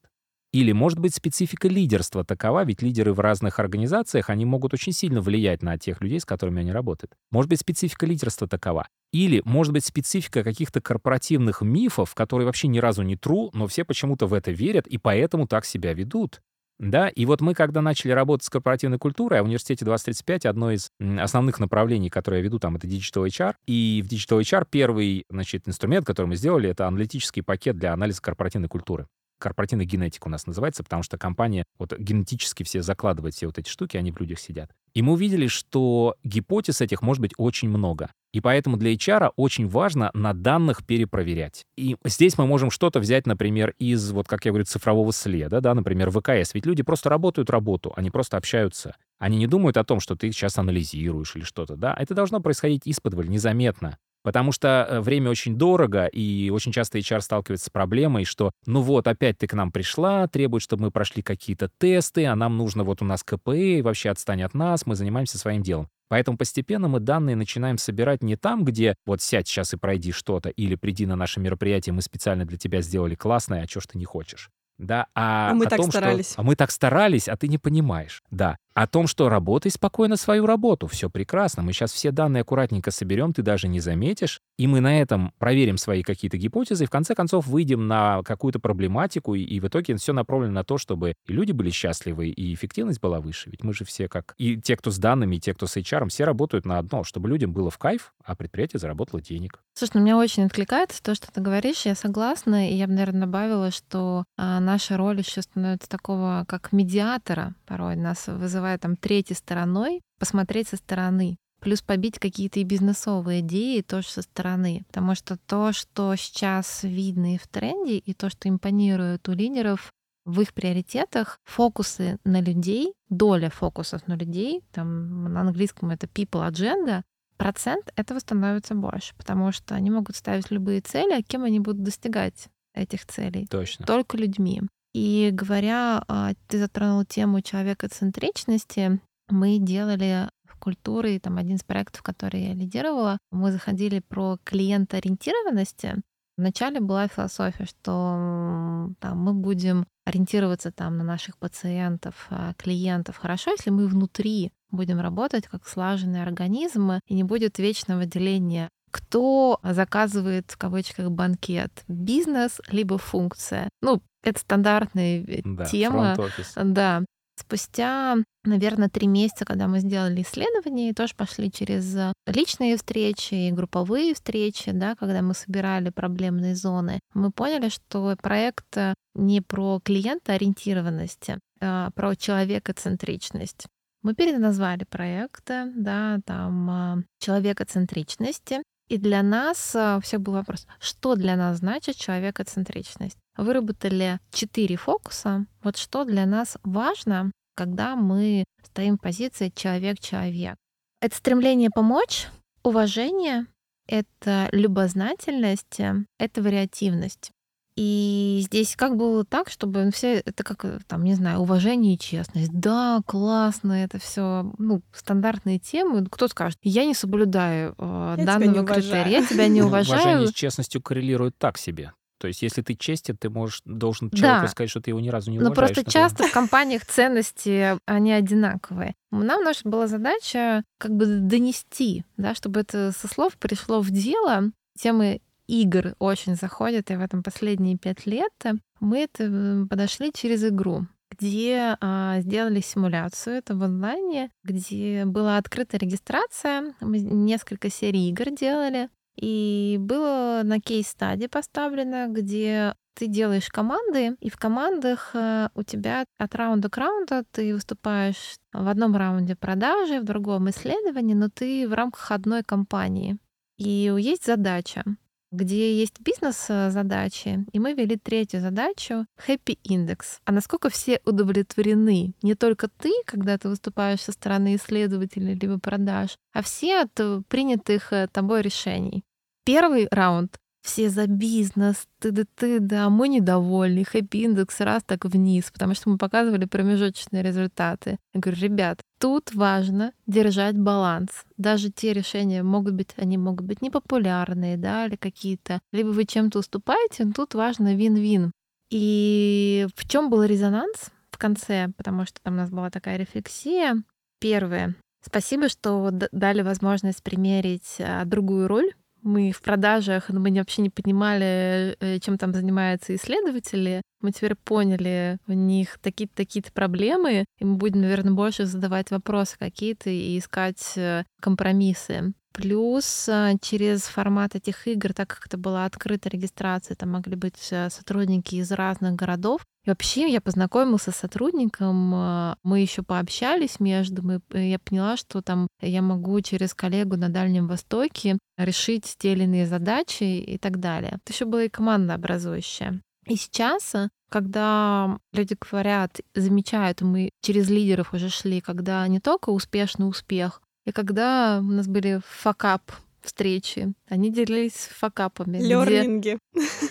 [0.54, 5.22] Или, может быть, специфика лидерства такова, ведь лидеры в разных организациях, они могут очень сильно
[5.22, 7.14] влиять на тех людей, с которыми они работают.
[7.32, 8.88] Может быть, специфика лидерства такова.
[9.12, 13.84] Или, может быть, специфика каких-то корпоративных мифов, которые вообще ни разу не true, но все
[13.84, 16.42] почему-то в это верят и поэтому так себя ведут.
[16.80, 20.72] Да, и вот мы, когда начали работать с корпоративной культурой, а в университете 2035 одно
[20.72, 23.56] из основных направлений, которое я веду там, это Digital HR.
[23.66, 28.22] И в Digital HR первый, значит, инструмент, который мы сделали, это аналитический пакет для анализа
[28.22, 29.08] корпоративной культуры.
[29.40, 33.70] Корпоративная генетика у нас называется, потому что компания вот генетически все закладывает все вот эти
[33.70, 34.72] штуки, они в людях сидят.
[34.94, 38.10] И мы увидели, что гипотез этих может быть очень много.
[38.34, 41.64] И поэтому для HR очень важно на данных перепроверять.
[41.78, 45.74] И здесь мы можем что-то взять, например, из, вот как я говорю, цифрового следа, да,
[45.74, 46.54] например, ВКС.
[46.54, 48.96] Ведь люди просто работают работу, они просто общаются.
[49.20, 51.96] Они не думают о том, что ты сейчас анализируешь или что-то, да.
[51.98, 53.98] Это должно происходить из-под незаметно.
[54.28, 58.82] Потому что э, время очень дорого, и очень часто HR сталкивается с проблемой, что ну
[58.82, 62.84] вот, опять ты к нам пришла, требует, чтобы мы прошли какие-то тесты, а нам нужно
[62.84, 65.88] вот у нас КПИ, вообще отстань от нас, мы занимаемся своим делом.
[66.10, 70.50] Поэтому постепенно мы данные начинаем собирать не там, где вот сядь сейчас и пройди что-то,
[70.50, 73.98] или приди на наше мероприятие, мы специально для тебя сделали классное, а чё ж ты
[73.98, 74.50] не хочешь?
[74.78, 76.34] Да, а, А мы о так том, старались.
[76.34, 78.22] Что, а мы так старались, а ты не понимаешь.
[78.30, 78.58] Да.
[78.78, 80.86] О том, что работай спокойно свою работу.
[80.86, 81.64] Все прекрасно.
[81.64, 84.40] Мы сейчас все данные аккуратненько соберем, ты даже не заметишь.
[84.60, 88.60] И мы на этом проверим свои какие-то гипотезы, и в конце концов выйдем на какую-то
[88.60, 93.02] проблематику, и, в итоге все направлено на то, чтобы и люди были счастливы, и эффективность
[93.02, 93.50] была выше.
[93.50, 94.36] Ведь мы же все как...
[94.38, 97.30] И те, кто с данными, и те, кто с HR, все работают на одно, чтобы
[97.30, 99.60] людям было в кайф, а предприятие заработало денег.
[99.74, 103.22] Слушай, ну, меня очень откликается то, что ты говоришь, я согласна, и я бы, наверное,
[103.22, 109.36] добавила, что а, наша роль еще становится такого, как медиатора порой, нас вызывает там третьей
[109.36, 115.38] стороной, посмотреть со стороны, плюс побить какие-то и бизнесовые идеи тоже со стороны, потому что
[115.38, 119.92] то, что сейчас видно и в тренде, и то, что импонирует у лидеров,
[120.26, 126.46] в их приоритетах фокусы на людей, доля фокусов на людей, там на английском это people
[126.50, 127.04] agenda,
[127.38, 131.84] процент этого становится больше, потому что они могут ставить любые цели, а кем они будут
[131.84, 133.48] достигать этих целей?
[133.48, 133.86] Точно.
[133.86, 134.62] Только людьми.
[134.98, 142.02] И говоря, а, ты затронул тему человекоцентричности, мы делали в культуре, там один из проектов,
[142.02, 146.02] который я лидировала, мы заходили про клиентоориентированности.
[146.36, 153.18] Вначале была философия, что там, мы будем ориентироваться там, на наших пациентов, а, клиентов.
[153.18, 159.60] Хорошо, если мы внутри будем работать как слаженные организмы, и не будет вечного деления кто
[159.64, 161.84] заказывает в кавычках банкет?
[161.88, 163.70] Бизнес либо функция?
[163.82, 166.16] Ну, это стандартная э, Да, тема.
[166.56, 167.04] Да.
[167.40, 173.52] Спустя, наверное, три месяца, когда мы сделали исследование, тоже пошли через э, личные встречи и
[173.52, 179.80] групповые встречи, да, когда мы собирали проблемные зоны, мы поняли, что проект э, не про
[179.84, 181.30] клиентоориентированность,
[181.62, 183.68] а про человекоцентричность.
[184.02, 188.62] Мы переназвали проект, да, там человекоцентричности.
[188.90, 193.18] И для нас все был вопрос, что для нас значит человекоцентричность?
[193.36, 195.46] Выработали четыре фокуса.
[195.62, 200.56] Вот что для нас важно, когда мы стоим в позиции человек-человек.
[201.02, 202.28] Это стремление помочь,
[202.64, 203.46] уважение,
[203.88, 205.80] это любознательность,
[206.18, 207.32] это вариативность.
[207.78, 212.00] И здесь как было так, чтобы все это как э, там, не знаю, уважение и
[212.00, 212.52] честность.
[212.52, 216.04] Да, классно, это все, ну, стандартные темы.
[216.10, 220.00] Кто скажет, я не соблюдаю э, Я данного критерия, я тебя не уважаю.
[220.02, 221.94] Уважение с честностью коррелирует так себе.
[222.20, 224.48] То есть, если ты честен, ты можешь, должен человеку Да.
[224.48, 225.76] сказать, что ты его ни разу не Но уважаешь.
[225.76, 226.10] просто например.
[226.10, 228.96] часто в компаниях ценности, они одинаковые.
[229.12, 234.46] Нам наша была задача как бы донести, да, чтобы это со слов пришло в дело.
[234.80, 238.34] Темы игр очень заходят, и в этом последние пять лет
[238.80, 240.86] мы это м, подошли через игру
[241.20, 248.30] где а, сделали симуляцию, это в онлайне, где была открытая регистрация, мы несколько серий игр
[248.30, 255.64] делали, и было на кейс-стаде поставлено, где ты делаешь команды, и в командах э, у
[255.64, 261.30] тебя от раунда к раунду ты выступаешь в одном раунде продажи, в другом исследовании, но
[261.30, 263.18] ты в рамках одной компании.
[263.58, 264.84] И есть задача,
[265.32, 270.20] где есть бизнес-задачи, и мы ввели третью задачу— Happy Index.
[270.26, 272.14] А насколько все удовлетворены?
[272.22, 277.22] Не только ты, когда ты выступаешь со стороны исследователей либо продаж, а все от э,
[277.28, 279.04] принятых э, тобой решений.
[279.46, 280.38] Первый раунд
[280.68, 282.12] все за бизнес, ты
[282.60, 287.98] да мы недовольны, хэппи индекс раз так вниз, потому что мы показывали промежуточные результаты.
[288.14, 291.10] Я говорю, ребят, тут важно держать баланс.
[291.38, 296.40] Даже те решения могут быть, они могут быть непопулярные, да, или какие-то, либо вы чем-то
[296.40, 298.34] уступаете, но тут важно вин-вин.
[298.70, 303.82] И в чем был резонанс в конце, потому что там у нас была такая рефлексия.
[304.20, 304.76] Первое.
[305.02, 310.70] Спасибо, что дали возможность примерить а, другую роль мы в продажах, но мы вообще не
[310.70, 313.82] понимали, э, чем там занимаются исследователи.
[314.02, 319.38] Мы теперь поняли, у них такие-то такие-то проблемы, и мы будем, наверное, больше задавать вопросы
[319.38, 322.14] какие-то и искать э, компромиссы.
[322.38, 327.48] Плюс э, через формат этих игр, так как это была открытая регистрация, там могли быть
[327.50, 329.42] э, сотрудники из разных городов.
[329.66, 335.24] И вообще я познакомился с сотрудником, э, мы еще пообщались между, мы, я поняла, что
[335.24, 340.60] там я могу через коллегу на Дальнем Востоке решить те или иные задачи и так
[340.60, 341.00] далее.
[341.04, 342.80] Это еще была и команда образующая.
[343.08, 343.74] И сейчас,
[344.10, 350.72] когда люди говорят, замечают, мы через лидеров уже шли, когда не только успешный успех, и
[350.74, 355.38] когда у нас были факап встречи, они делились факапами.
[355.38, 356.20] Лернинги.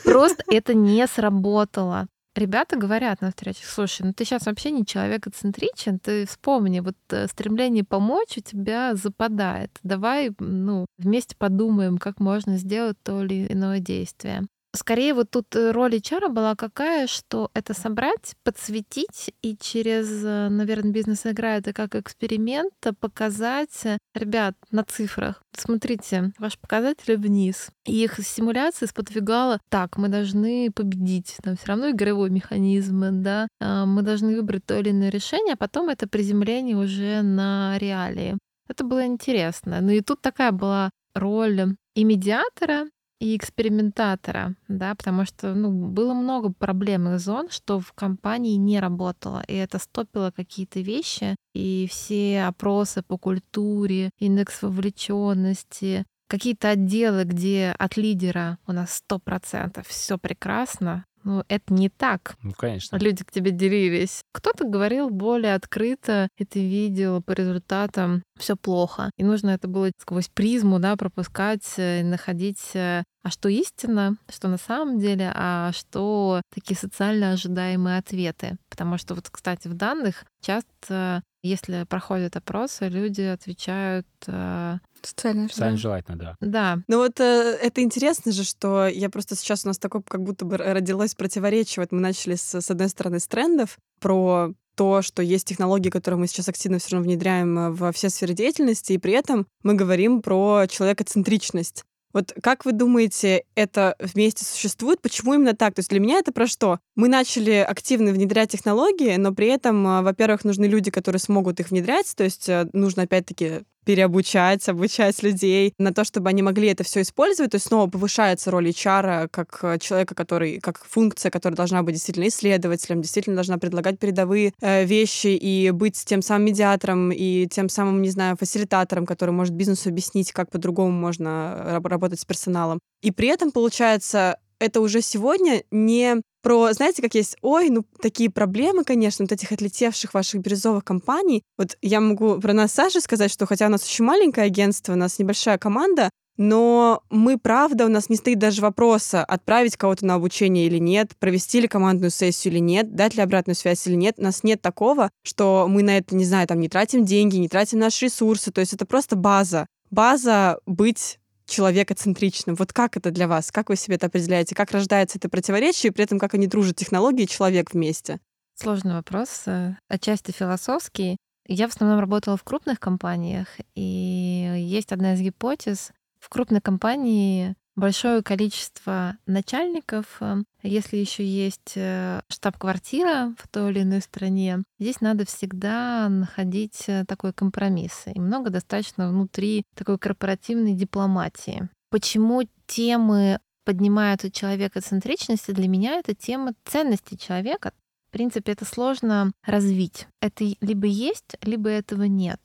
[0.05, 2.07] Просто это не сработало.
[2.35, 7.27] Ребята говорят на встречах, слушай, ну ты сейчас вообще не человекоцентричен, ты вспомни, вот э,
[7.29, 9.71] стремление помочь у тебя западает.
[9.83, 14.43] Давай, ну, вместе подумаем, как можно сделать то или иное действие.
[14.77, 20.49] Скорее вот тут э, роль HR была какая, что это собрать, подсветить и через, э,
[20.51, 25.43] наверное, бизнес игра это как эксперимент показать, э, ребят, на цифрах.
[25.57, 27.71] Смотрите, ваши показатели вниз.
[27.87, 31.37] И их симуляция сподвигала, так, мы должны победить.
[31.43, 35.57] Там все равно игровой механизм, да, а, мы должны выбрать то или иное решение, а
[35.57, 38.37] потом это приземление уже на реалии.
[38.69, 39.81] Это было интересно.
[39.81, 42.87] Ну и тут такая была роль и медиатора,
[43.19, 49.43] и экспериментатора, да, потому что ну, было много проблемных зон, что в компании не работало,
[49.47, 57.75] и это стопило какие-то вещи, и все опросы по культуре, индекс вовлеченности, какие-то отделы, где
[57.79, 62.37] от лидера у нас сто процентов все прекрасно, ну, это не так.
[62.43, 62.97] Ну, конечно.
[62.97, 64.23] Люди к тебе делились.
[64.33, 69.11] Кто-то говорил более открыто, и ты видел по результатам все плохо.
[69.19, 74.47] И нужно это было сквозь призму, да, пропускать, э, находить э, а что истина, что
[74.47, 78.57] на самом деле, а что такие социально ожидаемые ответы.
[78.71, 85.77] Потому что вот, кстати, в данных часто, если проходят опросы, люди отвечают э, Социально, Социально
[85.77, 86.37] желательно, да.
[86.41, 86.79] Да.
[86.89, 90.45] Ну вот э, это интересно же, что я просто сейчас у нас такое как будто
[90.45, 91.83] бы родилось противоречие.
[91.83, 96.19] Вот мы начали с, с одной стороны с трендов про то, что есть технологии, которые
[96.19, 100.23] мы сейчас активно все равно внедряем во все сферы деятельности, и при этом мы говорим
[100.23, 101.85] про человекоцентричность.
[102.17, 105.03] Вот как вы думаете, это вместе существует?
[105.03, 105.75] Почему именно так?
[105.75, 106.79] То есть для меня это про что?
[106.95, 111.71] Мы начали активно внедрять технологии, но при этом, э, во-первых, нужны люди, которые смогут их
[111.71, 116.83] внедрять, то есть э, нужно опять-таки переобучать, обучать людей на то, чтобы они могли это
[116.85, 117.53] все использовать.
[117.53, 121.95] То есть снова повышается роль HR как э, человека, который, как функция, которая должна быть
[121.95, 127.69] действительно исследователем, действительно должна предлагать передовые э, вещи и быть тем самым медиатором и тем
[127.69, 132.81] самым, не знаю, фасилитатором, который может бизнесу объяснить, как по-другому можно работать с персоналом.
[133.03, 138.31] И при этом, получается, это уже сегодня не про, знаете, как есть, ой, ну такие
[138.31, 141.43] проблемы, конечно, вот этих отлетевших ваших бирюзовых компаний.
[141.59, 144.97] Вот я могу про нас Саша сказать, что хотя у нас очень маленькое агентство, у
[144.97, 150.15] нас небольшая команда, но мы, правда, у нас не стоит даже вопроса, отправить кого-то на
[150.15, 154.17] обучение или нет, провести ли командную сессию или нет, дать ли обратную связь или нет.
[154.19, 157.49] У нас нет такого, что мы на это, не знаю, там, не тратим деньги, не
[157.49, 158.53] тратим наши ресурсы.
[158.53, 159.67] То есть это просто база.
[159.91, 162.57] База быть человекоцентричным.
[162.57, 163.51] Вот как это для вас?
[163.51, 164.55] Как вы себе это определяете?
[164.55, 168.21] Как рождается это противоречие, и при этом как они дружат, технологии и человек вместе?
[168.55, 171.17] Сложный вопрос, э, отчасти философский.
[171.47, 175.93] Я в основном работала в крупных компаниях, и есть одна из гипотез.
[176.19, 183.83] В крупной компании большое количество начальников, э, если еще есть э, штаб-квартира в той или
[183.83, 188.05] иной стране, здесь надо всегда находить э, такой компромисс.
[188.13, 191.69] И много достаточно внутри такой корпоративной дипломатии.
[191.91, 197.73] Почему темы поднимаются человекоцентричности, для меня это тема ценности человека.
[198.09, 200.07] В принципе, это сложно развить.
[200.23, 202.41] Это либо есть, либо этого нет.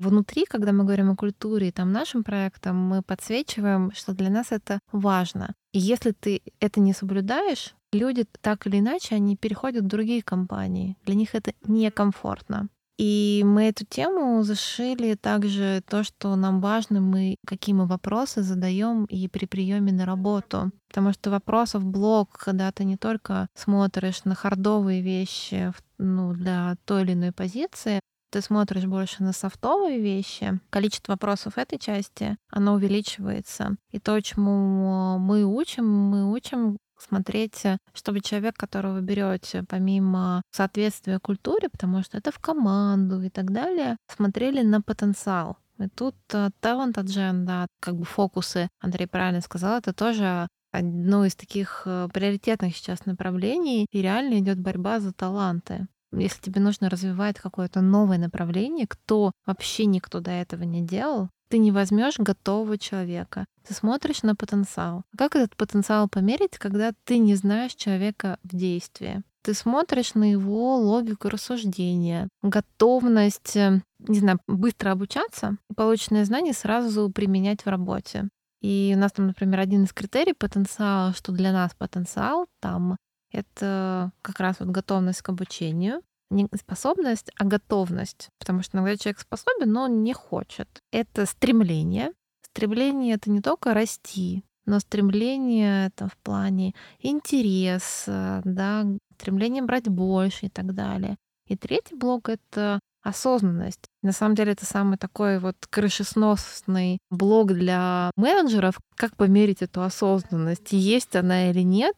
[0.00, 4.46] Внутри, когда мы говорим о культуре и там нашим проектам, мы подсвечиваем, что для нас
[4.50, 5.52] это важно.
[5.74, 10.96] И если ты это не соблюдаешь, люди так или иначе, они переходят в другие компании.
[11.04, 12.68] Для них это некомфортно.
[12.96, 19.04] И мы эту тему зашили также то, что нам важно, мы какие мы вопросы задаем
[19.04, 20.70] и при приеме на работу.
[20.88, 27.02] Потому что вопросов блок, когда ты не только смотришь на хардовые вещи ну, для той
[27.02, 33.76] или иной позиции, ты смотришь больше на софтовые вещи, количество вопросов этой части, оно увеличивается.
[33.90, 41.18] И то, чему мы учим, мы учим смотреть, чтобы человек, которого вы берете, помимо соответствия
[41.18, 45.56] культуре, потому что это в команду и так далее, смотрели на потенциал.
[45.78, 46.14] И тут
[46.60, 52.76] талант адженда, как бы фокусы, Андрей правильно сказал, это тоже одно из таких э, приоритетных
[52.76, 55.88] сейчас направлений, и реально идет борьба за таланты.
[56.12, 61.58] Если тебе нужно развивать какое-то новое направление, кто вообще никто до этого не делал, ты
[61.58, 63.44] не возьмешь готового человека.
[63.66, 65.02] Ты смотришь на потенциал.
[65.16, 69.22] Как этот потенциал померить, когда ты не знаешь человека в действии?
[69.42, 77.10] Ты смотришь на его логику рассуждения, готовность, э, не знаю, быстро обучаться полученные знания сразу
[77.10, 78.28] применять в работе.
[78.60, 82.96] И у нас там, например, один из критерий потенциала, что для нас потенциал там
[83.32, 88.28] это как раз вот готовность к обучению, не способность, а готовность.
[88.38, 90.68] Потому что иногда человек способен, но он не хочет.
[90.92, 92.12] Это стремление.
[92.42, 100.46] Стремление— это не только расти, но стремление это в плане интереса, да, стремление брать больше
[100.46, 101.16] и так далее.
[101.46, 103.88] И третий блок— это осознанность.
[104.02, 108.78] На самом деле это самый такой вот крышесносный блок для менеджеров.
[108.94, 110.72] Как померить эту осознанность?
[110.72, 111.96] Есть она или нет?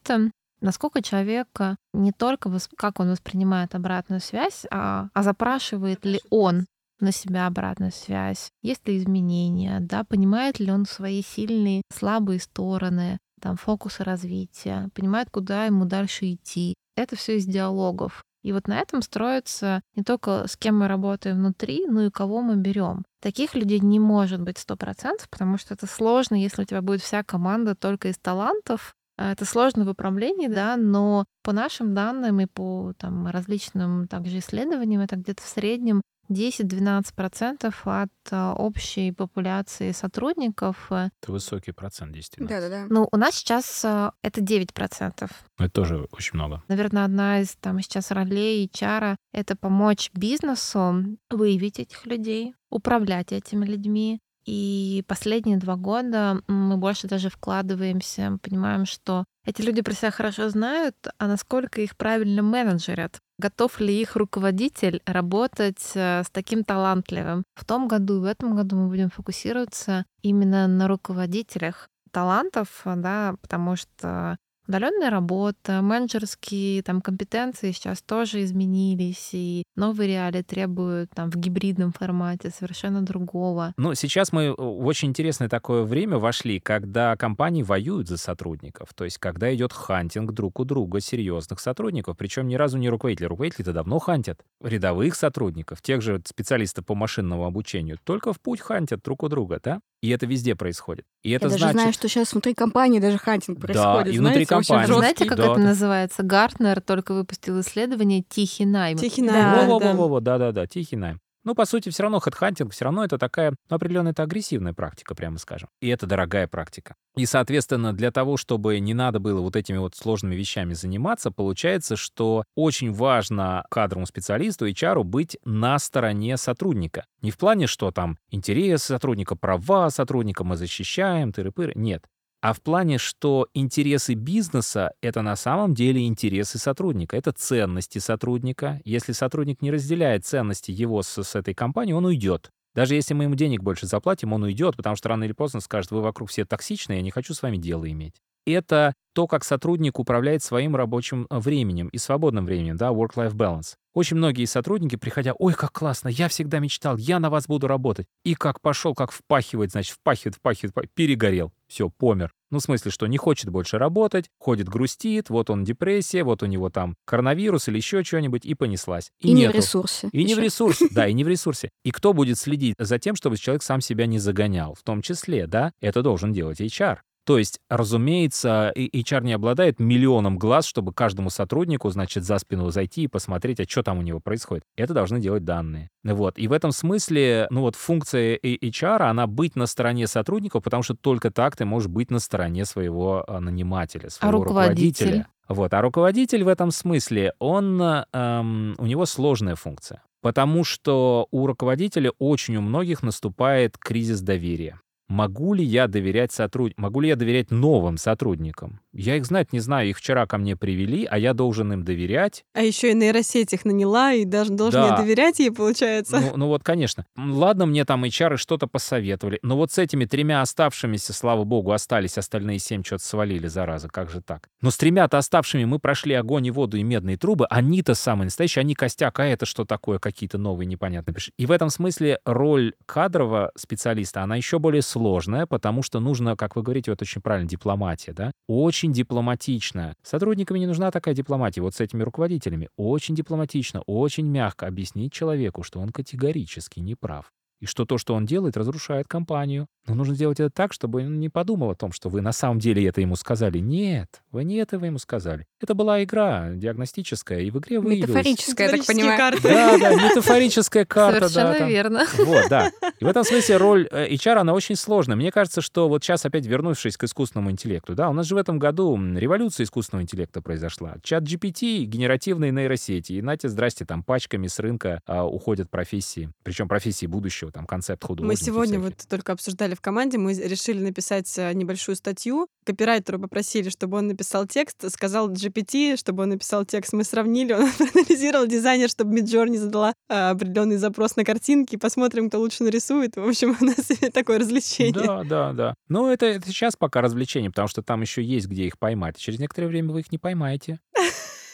[0.62, 6.66] Насколько человека не только как он воспринимает обратную связь, а, а запрашивает ли он
[7.00, 13.18] на себя обратную связь, есть ли изменения, да, понимает ли он свои сильные, слабые стороны,
[13.40, 16.74] там, фокусы развития, понимает, куда ему дальше идти.
[16.96, 18.22] Это все из диалогов.
[18.44, 22.40] И вот на этом строится не только с кем мы работаем внутри, но и кого
[22.40, 23.04] мы берем.
[23.20, 27.02] Таких людей не может быть сто процентов, потому что это сложно, если у тебя будет
[27.02, 28.94] вся команда только из талантов.
[29.22, 34.38] А, это сложно в управлении, да, но по нашим данным и по там, различным также
[34.38, 40.90] исследованиям это где-то в среднем 10-12% от а, общей популяции сотрудников.
[40.90, 42.48] Это высокий процент, действительно.
[42.48, 42.86] Да-да-да.
[42.88, 45.30] Ну, у нас сейчас а, это 9%.
[45.58, 46.62] Это тоже очень много.
[46.66, 53.64] Наверное, одна из там сейчас ролей HR— это помочь бизнесу выявить этих людей, управлять этими
[53.66, 60.10] людьми, и последние два года мы больше даже вкладываемся, понимаем, что эти люди про себя
[60.10, 63.18] хорошо знают, а насколько их правильно менеджерят.
[63.38, 67.42] Готов ли их руководитель работать э, с таким талантливым?
[67.54, 73.34] В том году и в этом году мы будем фокусироваться именно на руководителях талантов, да,
[73.40, 74.36] потому что
[74.68, 81.92] Удаленная работа, менеджерские там, компетенции сейчас тоже изменились, и новые реалии требуют там, в гибридном
[81.92, 83.74] формате совершенно другого.
[83.76, 88.94] Ну, сейчас мы э, в очень интересное такое время вошли, когда компании воюют за сотрудников,
[88.94, 93.26] то есть когда идет хантинг друг у друга серьезных сотрудников, причем ни разу не руководители.
[93.26, 99.02] Руководители-то давно хантят рядовых сотрудников, тех же специалистов по машинному обучению, только в путь хантят
[99.02, 99.80] друг у друга, да?
[100.02, 101.04] И это везде происходит.
[101.22, 101.62] И это Я значит...
[101.62, 104.04] даже знаю, что сейчас внутри компании даже хантинг происходит.
[104.04, 104.94] Да, и внутри знаете, очень компании.
[104.98, 105.60] Знаете, как Да, это да.
[105.60, 106.22] называется?
[106.22, 108.96] Gartner только выпустил исследование «Тихий найм».
[108.98, 109.66] Тихий Да, найм, да, да.
[109.66, 111.20] Во-во-во-во, да-да-да, тихий найм.
[111.44, 115.16] Ну, по сути, все равно хедхантинг, все равно это такая, ну, определенная это агрессивная практика,
[115.16, 115.68] прямо скажем.
[115.80, 116.94] И это дорогая практика.
[117.16, 121.96] И, соответственно, для того, чтобы не надо было вот этими вот сложными вещами заниматься, получается,
[121.96, 127.06] что очень важно кадровому специалисту, HR, быть на стороне сотрудника.
[127.22, 131.72] Не в плане, что там интересы сотрудника, права сотрудника мы защищаем, тыры-пыры.
[131.74, 132.04] Нет.
[132.42, 138.80] А в плане, что интересы бизнеса— это на самом деле интересы сотрудника, это ценности сотрудника.
[138.84, 142.50] Если сотрудник не разделяет ценности его с, с этой компанией, он уйдет.
[142.74, 145.92] Даже если мы ему денег больше заплатим, он уйдет, потому что рано или поздно скажет,
[145.92, 148.20] вы вокруг все токсичные, я не хочу с вами дело иметь.
[148.46, 153.74] Это то, как сотрудник управляет своим рабочим э, временем и свободным временем, да, work-life balance.
[153.94, 158.06] Очень многие сотрудники, приходя, ой, как классно, я всегда мечтал, я на вас буду работать.
[158.24, 162.32] И как пошел, как впахивает, значит, впахивает, впахивает, впахивает перегорел, все, помер.
[162.50, 166.46] Ну, в смысле, что не хочет больше работать, ходит, грустит, вот он депрессия, вот у
[166.46, 169.10] него там коронавирус или еще что-нибудь, и понеслась.
[169.20, 169.58] И, не в нету.
[169.58, 170.08] ресурсе.
[170.12, 171.70] И не в ресурсе, да, и не в ресурсе.
[171.84, 174.74] И кто будет следить за тем, чтобы человек сам себя не загонял?
[174.74, 176.98] В том числе, да, это должен делать HR.
[177.24, 183.04] То есть, разумеется, HR не обладает миллионом глаз, чтобы каждому сотруднику, значит, за спину зайти
[183.04, 184.64] и посмотреть, а что там у него происходит.
[184.76, 185.90] Это должны делать данные.
[186.02, 186.38] Вот.
[186.38, 190.94] И в этом смысле, ну вот функция HR, она быть на стороне сотрудников, потому что
[190.94, 195.06] только так ты можешь быть на стороне своего а, нанимателя, своего руководитель?
[195.06, 195.28] руководителя.
[195.48, 195.74] Вот.
[195.74, 200.02] А руководитель в этом смысле, он, эм, у него сложная функция.
[200.22, 204.80] Потому что у руководителя очень у многих наступает кризис доверия.
[205.12, 206.72] Могу ли я доверять сотруд...
[206.78, 208.80] Могу ли я доверять новым сотрудникам?
[208.94, 209.90] Я их знать не знаю.
[209.90, 212.44] Их вчера ко мне привели, а я должен им доверять.
[212.54, 214.88] А еще и нейросеть их наняла, и даже должен Да.
[214.88, 216.18] я доверять ей, получается.
[216.18, 217.04] Ну, ну вот, конечно.
[217.14, 222.16] Ладно, мне там HR что-то посоветовали, но вот с этими тремя оставшимися, слава богу, остались,
[222.16, 224.48] остальные семь что-то свалили, зараза, как же так?
[224.62, 228.60] Но с тремя-то оставшими мы прошли огонь и воду и медные трубы, они-то самые настоящие,
[228.60, 231.14] они костяк, а это что такое, какие-то новые непонятные.
[231.36, 236.36] И в этом смысле роль кадрового специалиста, она еще более сложная, сложная, потому что нужно,
[236.36, 238.30] как вы говорите, вот очень правильно, дипломатия, да?
[238.46, 239.94] Очень дипломатично.
[240.04, 241.60] Сотрудниками не нужна такая дипломатия.
[241.60, 247.32] Вот с этими руководителями очень дипломатично, очень мягко объяснить человеку, что он категорически не прав
[247.62, 249.68] и что то, что он делает, разрушает компанию.
[249.86, 252.58] Но нужно сделать это так, чтобы он не подумал о том, что вы на самом
[252.58, 253.58] деле это ему сказали.
[253.58, 255.46] Нет, вы не этого ему сказали.
[255.60, 258.08] Это была игра диагностическая, и в игре выявилось...
[258.08, 259.16] Метафорическая, я так понимаю.
[259.16, 259.42] карты.
[259.42, 261.28] Да, да, метафорическая карта.
[261.28, 261.68] Совершенно да, там.
[261.68, 262.06] верно.
[262.18, 262.72] Вот, да.
[262.98, 265.16] И в этом смысле роль э, HR, она очень сложная.
[265.16, 268.38] Мне кажется, что вот сейчас опять вернувшись к искусственному интеллекту, да, у нас же в
[268.38, 270.96] этом году революция искусственного интеллекта произошла.
[271.04, 273.12] Чат GPT, генеративные нейросети.
[273.12, 276.30] И, нате, здрасте, там пачками с рынка а, уходят профессии.
[276.42, 278.26] Причем профессии будущего, там концепт художника.
[278.26, 282.48] Мы сегодня вот только обсуждали в команде, мы решили написать э, небольшую статью.
[282.64, 286.92] Копирайтеру попросили, чтобы он написал текст, сказал GPT, чтобы он написал текст.
[286.92, 291.76] Мы сравнили, он проанализировал дизайнер, чтобы Midjourney задала а, определенный запрос на картинки.
[291.76, 293.16] Посмотрим, кто лучше нарисует.
[293.16, 293.76] В общем, у нас
[294.12, 294.92] такое развлечение.
[295.04, 295.74] Да, да, да.
[295.88, 299.16] Но это, это сейчас пока развлечение, потому что там еще есть где их поймать.
[299.18, 300.80] Через некоторое время вы их не поймаете.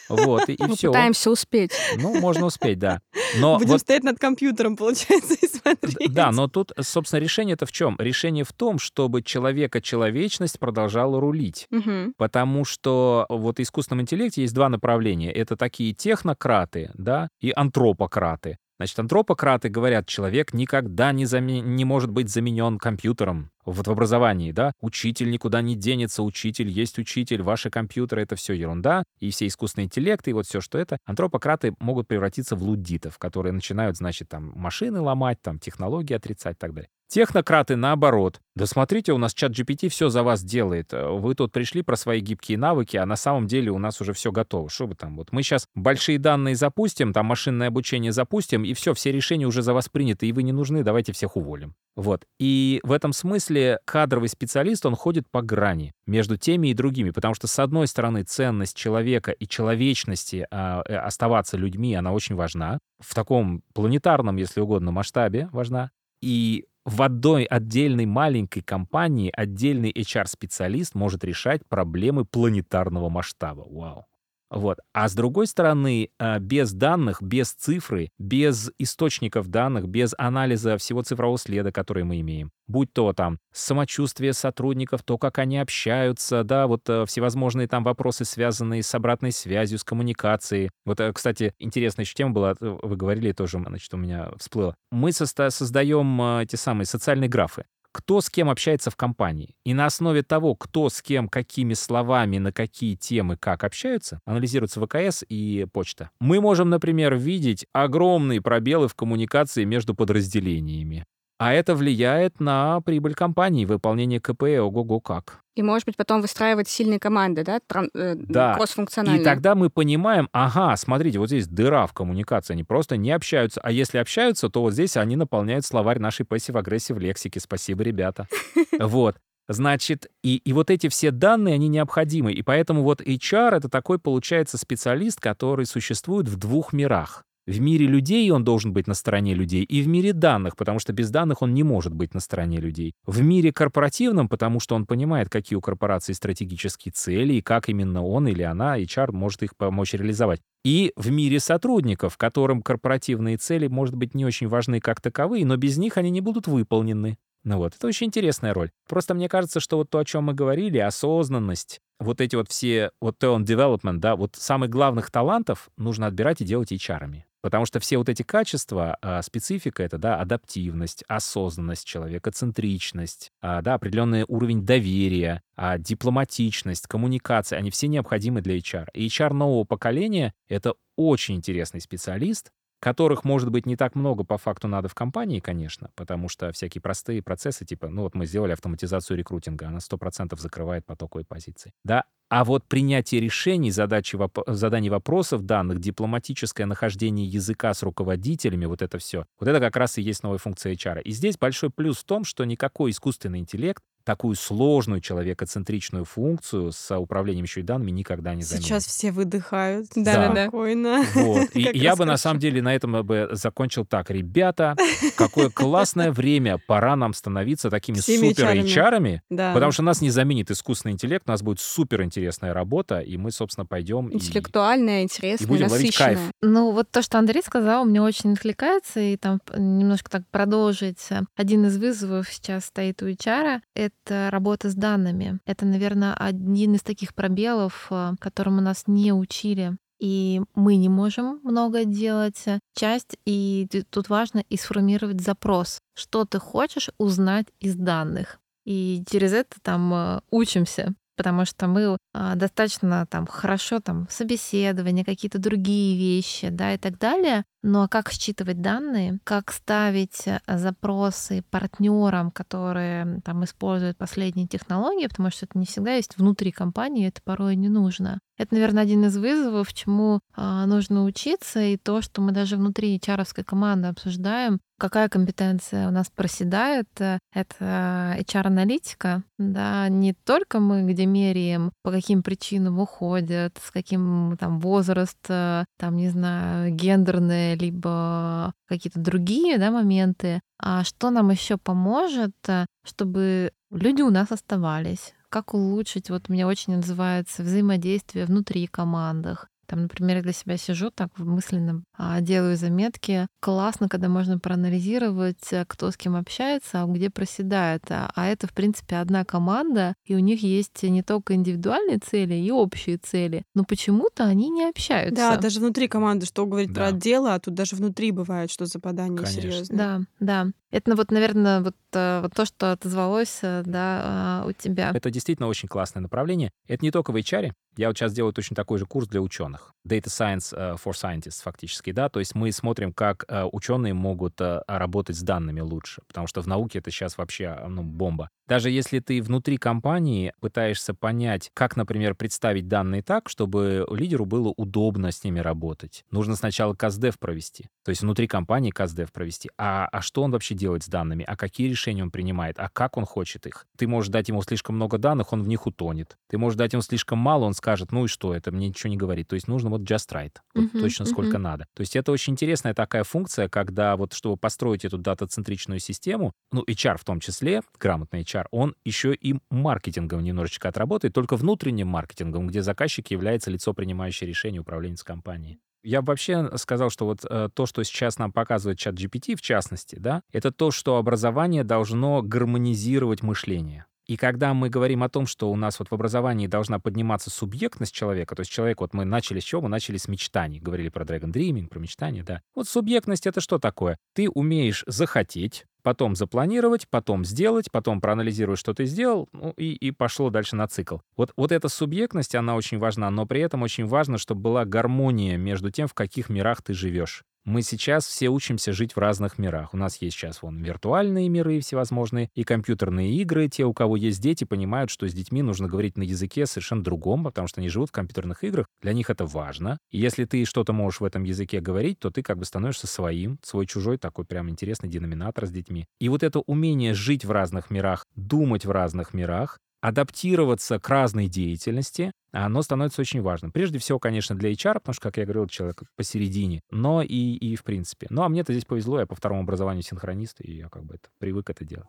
[0.09, 0.87] Вот, и, и Мы все.
[0.87, 1.71] пытаемся успеть.
[1.97, 2.99] Ну, можно успеть, да.
[3.37, 5.47] Но Будем вот стоять над компьютером, получается, и
[5.81, 6.13] смотреть.
[6.13, 7.95] Да, но тут, собственно, решение-то в чем?
[7.99, 11.67] Решение в том, чтобы человека человечность продолжала рулить.
[11.69, 12.13] Мгм.
[12.17, 15.31] Потому что вот в искусственном интеллекте есть два направления.
[15.31, 18.57] Это такие технократы, да, и антропократы.
[18.79, 23.51] Значит, антропократы говорят, человек никогда не, заме- не может быть заменен компьютером.
[23.71, 28.53] Вот в образовании, да, учитель никуда не денется, учитель есть учитель, ваши компьютеры— это все
[28.53, 30.97] ерунда, и все искусственные интеллекты, и вот все, что это.
[31.05, 36.59] Антропократы могут превратиться в луддитов, которые начинают, значит, там, машины ломать, там, технологии отрицать и
[36.59, 36.89] так далее.
[37.09, 38.39] Технократы наоборот.
[38.55, 40.93] Да смотрите, у нас чат GPT все за вас делает.
[40.93, 44.31] Вы тут пришли про свои гибкие навыки, а на самом деле у нас уже все
[44.31, 44.69] готово.
[44.69, 45.17] Что бы там?
[45.17, 49.63] Вот мы сейчас большие данные запустим, там машинное обучение запустим, и все, все решения уже
[49.63, 51.73] за вас приняты, и вы не нужны, давайте всех уволим.
[51.95, 52.25] Вот.
[52.39, 57.33] И в этом смысле кадровый специалист, он ходит по грани между теми и другими, потому
[57.33, 62.79] что, с одной стороны, ценность человека и человечности а, э, оставаться людьми, она очень важна.
[62.99, 65.91] В таком планетарном, если угодно, масштабе важна.
[66.21, 73.65] И в одной отдельной маленькой компании отдельный HR-специалист может решать проблемы планетарного масштаба.
[73.69, 74.05] Вау.
[74.49, 74.79] Вот.
[74.93, 81.03] А с другой стороны, а, без данных, без цифры, без источников данных, без анализа всего
[81.03, 86.67] цифрового следа, который мы имеем, будь то там самочувствие сотрудников, то, как они общаются, да,
[86.67, 90.71] вот э, всевозможные там вопросы, связанные с обратной связью, с коммуникацией.
[90.85, 94.75] Вот, э, кстати, интересная еще тема была, э, вы говорили тоже, значит, у меня всплыло.
[94.91, 99.55] Мы создаем те самые социальные графы кто с кем общается в компании.
[99.65, 104.85] И на основе того, кто с кем, какими словами, на какие темы, как общаются, анализируется
[104.85, 106.09] ВКС и почта.
[106.19, 111.05] Мы можем, например, видеть огромные пробелы в коммуникации между подразделениями.
[111.39, 115.39] А это влияет на прибыль компании, выполнение КПЭ, ого-го как.
[115.55, 118.55] И, может быть, потом выстраивать сильные команды, да, тран- э, Да.
[118.55, 119.21] кроссфункциональные.
[119.21, 123.61] И тогда мы понимаем, ага, смотрите, вот здесь дыра в коммуникации, они просто не общаются.
[123.63, 127.39] А если общаются, то вот здесь они наполняют словарь нашей passive-aggressive лексики.
[127.39, 128.27] Спасибо, ребята.
[128.79, 129.15] Вот.
[129.47, 132.31] Значит, и, и вот эти все данные, они необходимы.
[132.33, 137.23] И поэтому вот HR— это такой, получается, специалист, который существует в двух мирах.
[137.49, 140.93] В мире людей он должен быть на стороне людей, и в мире данных, потому что
[140.93, 142.93] без данных он не может быть на стороне людей.
[143.07, 148.05] В мире корпоративном, потому что он понимает, какие у корпорации стратегические цели, и как именно
[148.05, 150.41] он или она, HR, может их помочь реализовать.
[150.63, 155.57] И в мире сотрудников, которым корпоративные цели, может быть, не очень важны как таковые, но
[155.57, 157.17] без них они не будут выполнены.
[157.43, 158.69] Ну вот, это очень интересная роль.
[158.87, 162.91] Просто мне кажется, что вот то, о чем мы говорили, осознанность, вот эти вот все,
[163.01, 167.25] вот talent development, да, вот самых главных талантов нужно отбирать и делать HR-ами.
[167.41, 173.61] Потому что все вот эти качества, а, специфика— это, да, адаптивность, осознанность человека, центричность, а,
[173.61, 178.87] да, определенный уровень доверия, а, дипломатичность, коммуникация, они все необходимы для HR.
[178.93, 184.37] И HR нового поколения— это очень интересный специалист, которых, может быть, не так много по
[184.37, 188.53] факту надо в компании, конечно, потому что всякие простые процессы, типа, ну вот мы сделали
[188.53, 194.91] автоматизацию рекрутинга, она 100% закрывает потоковые позиции, да, а вот принятие решений, задачи, воп- задание
[194.91, 200.03] вопросов данных, дипломатическое нахождение языка с руководителями, вот это все, вот это как раз и
[200.03, 201.01] есть новая функция HR.
[201.01, 206.97] И здесь большой плюс в том, что никакой искусственный интеллект такую сложную человекоцентричную функцию с
[206.97, 208.65] управлением еще и данными никогда не заменит.
[208.65, 209.85] Сейчас все выдыхают.
[209.95, 210.15] Да.
[210.15, 210.43] Да-да-да.
[210.45, 211.05] Спокойно.
[211.13, 211.49] Вот.
[211.53, 214.09] И я бы на самом деле на этом бы закончил так.
[214.09, 214.75] Ребята,
[215.15, 216.57] какое классное время.
[216.57, 219.53] Пора нам становиться такими Всеми супер Да.
[219.53, 223.31] потому что нас не заменит искусственный интеллект, у нас будет супер интересная работа, и мы,
[223.31, 224.15] собственно, пойдем и...
[224.15, 226.19] Интеллектуальная, интересная, будем ловить кайф.
[226.41, 231.07] Ну, вот то, что Андрей сказал, мне очень откликается, и там немножко так продолжить.
[231.35, 235.39] Один из вызовов сейчас стоит у HR— это работа с данными.
[235.45, 239.77] Это, наверное, один из таких пробелов, э, которому нас не учили.
[239.99, 242.43] И мы не можем много делать.
[242.73, 245.79] Часть, и тут важно и сформировать запрос.
[245.93, 248.39] Что ты хочешь узнать из данных?
[248.65, 255.03] И через это там э, учимся потому что мы а, достаточно там хорошо там собеседование,
[255.03, 257.43] какие-то другие вещи, да, и так далее.
[257.61, 265.07] Ну а как считывать данные, как ставить э, запросы партнерам, которые там используют последние технологии,
[265.07, 268.19] потому что это не всегда есть внутри компании, это порой не нужно.
[268.39, 272.97] Это, наверное, один из вызовов, чему а, нужно учиться, и то, что мы даже внутри
[272.97, 280.83] HR команды обсуждаем, какая компетенция у нас проседает, э, это HR-аналитика, да, не только мы,
[280.83, 287.48] где меряем, по каким причинам уходят, с каким там возраст, э, там, не знаю, гендерные,
[287.55, 294.31] либо какие-то другие, да, моменты, а что нам еще поможет, э, чтобы люди у нас
[294.31, 299.47] оставались, как улучшить, вот мне очень называется взаимодействие внутри командах.
[299.69, 303.27] Там, например, я для себя сижу, так мысленно а, делаю заметки.
[303.39, 307.83] Классно, когда можно проанализировать, э, кто с кем общается, а где проседает.
[307.91, 312.33] А, а это, в принципе, одна команда, и у них есть не только индивидуальные цели,
[312.33, 313.43] и общие цели.
[313.53, 315.15] Но почему-то они не общаются.
[315.15, 316.87] Да, даже внутри команды, что говорить про Да.
[316.87, 319.41] отделы, а тут даже внутри бывает, что западание Конечно.
[319.41, 319.77] серьезное.
[319.77, 320.47] Да, да.
[320.71, 324.91] Это, ну, вот, наверное, вот, э, вот то, что отозвалось, э, да, а, у тебя.
[324.93, 326.51] Это действительно очень классное направление.
[326.67, 327.53] Это не только в HR.
[327.75, 329.58] Я вот сейчас делаю точно такой же курс для ученых.
[329.87, 332.09] Data Science э, for Scientists фактически, да.
[332.09, 336.41] То есть мы смотрим, как э, ученые могут э, работать с данными лучше, потому что
[336.41, 338.29] в науке это сейчас вообще ну, бомба.
[338.47, 344.51] Даже если ты внутри компании пытаешься понять, как, например, представить данные так, чтобы лидеру было
[344.57, 347.67] удобно с ними работать, нужно сначала CastDev провести.
[347.85, 349.51] То есть внутри компании CastDev провести.
[349.57, 351.23] А, а что он вообще делает с данными?
[351.27, 352.57] А какие решения он принимает?
[352.57, 353.67] А как он хочет их?
[353.77, 356.17] Ты можешь дать ему слишком много данных, он в них утонет.
[356.27, 358.97] Ты можешь дать ему слишком мало, он скажет, ну и что, это мне ничего не
[358.97, 359.27] говорит.
[359.27, 361.39] То есть нужно вот just right, вот Мгм, точно сколько мгм.
[361.39, 361.65] надо.
[361.75, 366.63] То есть это очень интересная такая функция, когда вот чтобы построить эту дата-центричную систему, ну
[366.67, 372.47] HR в том числе, грамотный HR, он еще и маркетингом немножечко отработает, только внутренним маркетингом,
[372.47, 375.59] где заказчик является лицо, принимающее решение, управленец компании.
[375.81, 379.41] Я бы вообще сказал, что вот э, то, что сейчас нам показывает чат GPT, в
[379.41, 383.85] частности, да, это то, что образование должно гармонизировать мышление.
[384.09, 387.93] И когда мы говорим о том, что у нас вот в образовании должна подниматься субъектность
[387.93, 389.61] человека, то есть человек, вот мы начали с чего?
[389.61, 390.59] Мы начали с мечтаний.
[390.59, 392.41] Говорили про Dragon Dreaming, про мечтания, да.
[392.55, 393.99] Вот субъектность— это что такое?
[394.15, 399.91] Ты умеешь захотеть, потом запланировать, потом сделать, потом проанализировать, что ты сделал, ну, и, и
[399.91, 400.97] пошло дальше на цикл.
[401.15, 405.37] Вот, вот эта субъектность, она очень важна, но при этом очень важно, чтобы была гармония
[405.37, 407.23] между тем, в каких мирах ты живешь.
[407.45, 409.73] Мы сейчас все учимся жить в разных мирах.
[409.73, 413.47] У нас есть сейчас вон виртуальные миры всевозможные и компьютерные игры.
[413.47, 417.23] Те, у кого есть дети, понимают, что с детьми нужно говорить на языке совершенно другом,
[417.23, 418.67] потому что они живут в компьютерных играх.
[418.81, 419.77] Для них это важно.
[419.89, 423.39] И если ты что-то можешь в этом языке говорить, то ты как бы становишься своим,
[423.41, 425.85] свой-чужой, такой прям интересный деноминатор с детьми.
[425.99, 431.27] И вот это умение жить в разных мирах, думать в разных мирах, адаптироваться к разной
[431.27, 433.51] деятельности, оно становится очень важным.
[433.51, 437.55] Прежде всего, конечно, для HR, потому что, как я говорил, человек посередине, но и, и
[437.55, 438.07] в принципе.
[438.09, 441.09] Ну, а мне-то здесь повезло, я по второму образованию синхронист, и я как бы это,
[441.19, 441.87] привык это делать.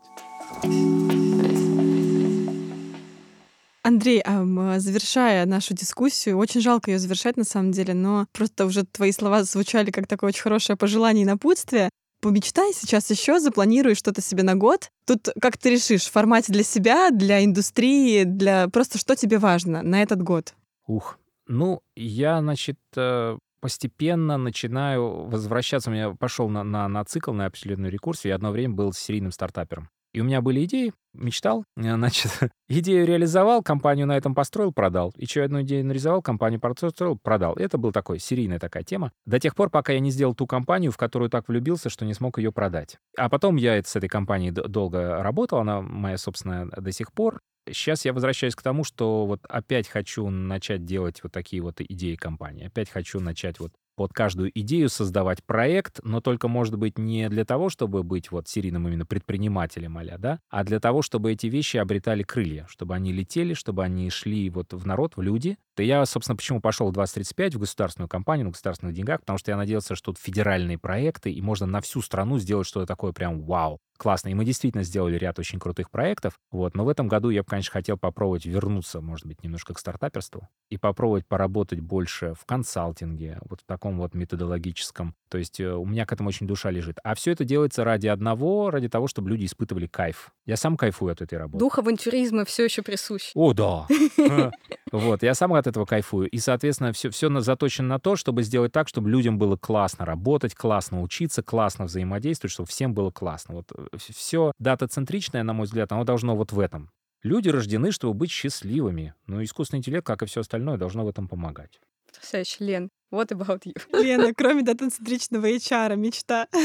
[3.82, 8.84] Андрей, а завершая нашу дискуссию, очень жалко ее завершать на самом деле, но просто уже
[8.84, 11.88] твои слова звучали как такое очень хорошее пожелание и напутствие.
[12.20, 14.90] Помечтай сейчас еще, запланируй что-то себе на год.
[15.06, 19.82] Тут как ты решишь, в формате для себя, для индустрии, для просто что тебе важно
[19.82, 20.54] на этот год?
[20.86, 21.18] Ух.
[21.46, 25.90] Ну, я, значит, э, постепенно начинаю возвращаться.
[25.90, 28.30] У меня пошел на, на, на цикл, на определенную рекурсию.
[28.30, 29.88] Я одно время был серийным стартапером.
[30.12, 32.32] И у меня были идеи, мечтал, значит,
[32.68, 35.12] идею реализовал, компанию на этом построил, продал.
[35.16, 37.54] Еще одну идею нарисовал, компанию построил, продал.
[37.54, 39.12] Это был такой, серийная такая тема.
[39.26, 42.14] До тех пор, пока я не сделал ту компанию, в которую так влюбился, что не
[42.14, 42.98] смог ее продать.
[43.16, 47.40] А потом я с этой компанией долго работал, она моя собственная до сих пор.
[47.68, 52.16] Сейчас я возвращаюсь к тому, что вот опять хочу начать делать вот такие вот идеи
[52.16, 52.66] компании.
[52.66, 57.44] Опять хочу начать вот под каждую идею создавать проект, но только, может быть, не для
[57.44, 61.76] того, чтобы быть вот серийным именно предпринимателем а да, а для того, чтобы эти вещи
[61.76, 65.58] обретали крылья, чтобы они летели, чтобы они шли вот в народ, в люди.
[65.80, 69.50] И я, собственно, почему пошел в 2035 в государственную компанию на государственных деньгах, потому что
[69.50, 73.42] я надеялся, что тут федеральные проекты, и можно на всю страну сделать что-то такое прям
[73.42, 74.30] вау классно.
[74.30, 76.40] И мы действительно сделали ряд очень крутых проектов.
[76.50, 76.74] Вот.
[76.74, 80.48] Но в этом году я бы, конечно, хотел попробовать вернуться, может быть, немножко к стартаперству
[80.70, 85.14] и попробовать поработать больше в консалтинге, вот в таком вот методологическом.
[85.28, 86.98] То есть э, у меня к этому очень душа лежит.
[87.04, 90.32] А все это делается ради одного, ради того, чтобы люди испытывали кайф.
[90.46, 91.58] Я сам кайфую от этой работы.
[91.58, 93.32] Дух авантюризма все еще присущ.
[93.34, 93.86] О, да.
[94.92, 96.28] Вот, я сам от этого кайфую.
[96.28, 100.54] И, соответственно, все, все заточено на то, чтобы сделать так, чтобы людям было классно работать,
[100.54, 103.54] классно учиться, классно взаимодействовать, чтобы всем было классно.
[103.54, 106.90] Вот э, все дата-центричное, на мой взгляд, оно должно вот в этом.
[107.22, 109.14] Люди рождены, чтобы быть счастливыми.
[109.26, 111.80] Но искусственный интеллект, как и все остальное, должно в этом помогать.
[112.06, 112.88] Потрясающе, Лен.
[113.12, 113.74] What about you?
[114.02, 116.46] Лена, кроме дата-центричного HR, мечта.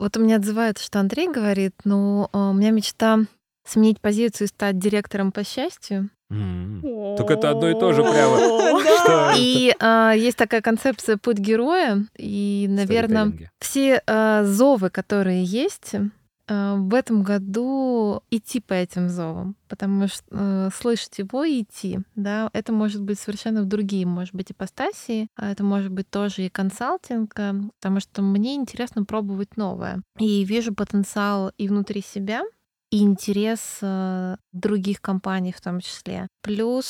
[0.00, 3.24] Вот у меня отзывается, что Андрей говорит, ну, у меня мечта
[3.68, 6.10] сменить позицию и стать директором по счастью.
[6.30, 7.16] Mm.
[7.16, 8.38] Так это одно и то же прямо.
[9.38, 15.94] И а, есть такая концепция путь героя, и, наверное, все а, зовы, которые есть,
[16.48, 22.00] а, в этом году идти по этим зовам, потому что э, слышать его и идти,
[22.14, 26.42] да, это может быть совершенно в другие, может быть, ипостасии, а это может быть тоже
[26.42, 30.02] и консалтинг, потому что мне интересно пробовать новое.
[30.18, 32.42] И вижу потенциал и внутри себя,
[32.90, 36.28] и интерес э, других компаний в том числе.
[36.42, 36.86] Плюс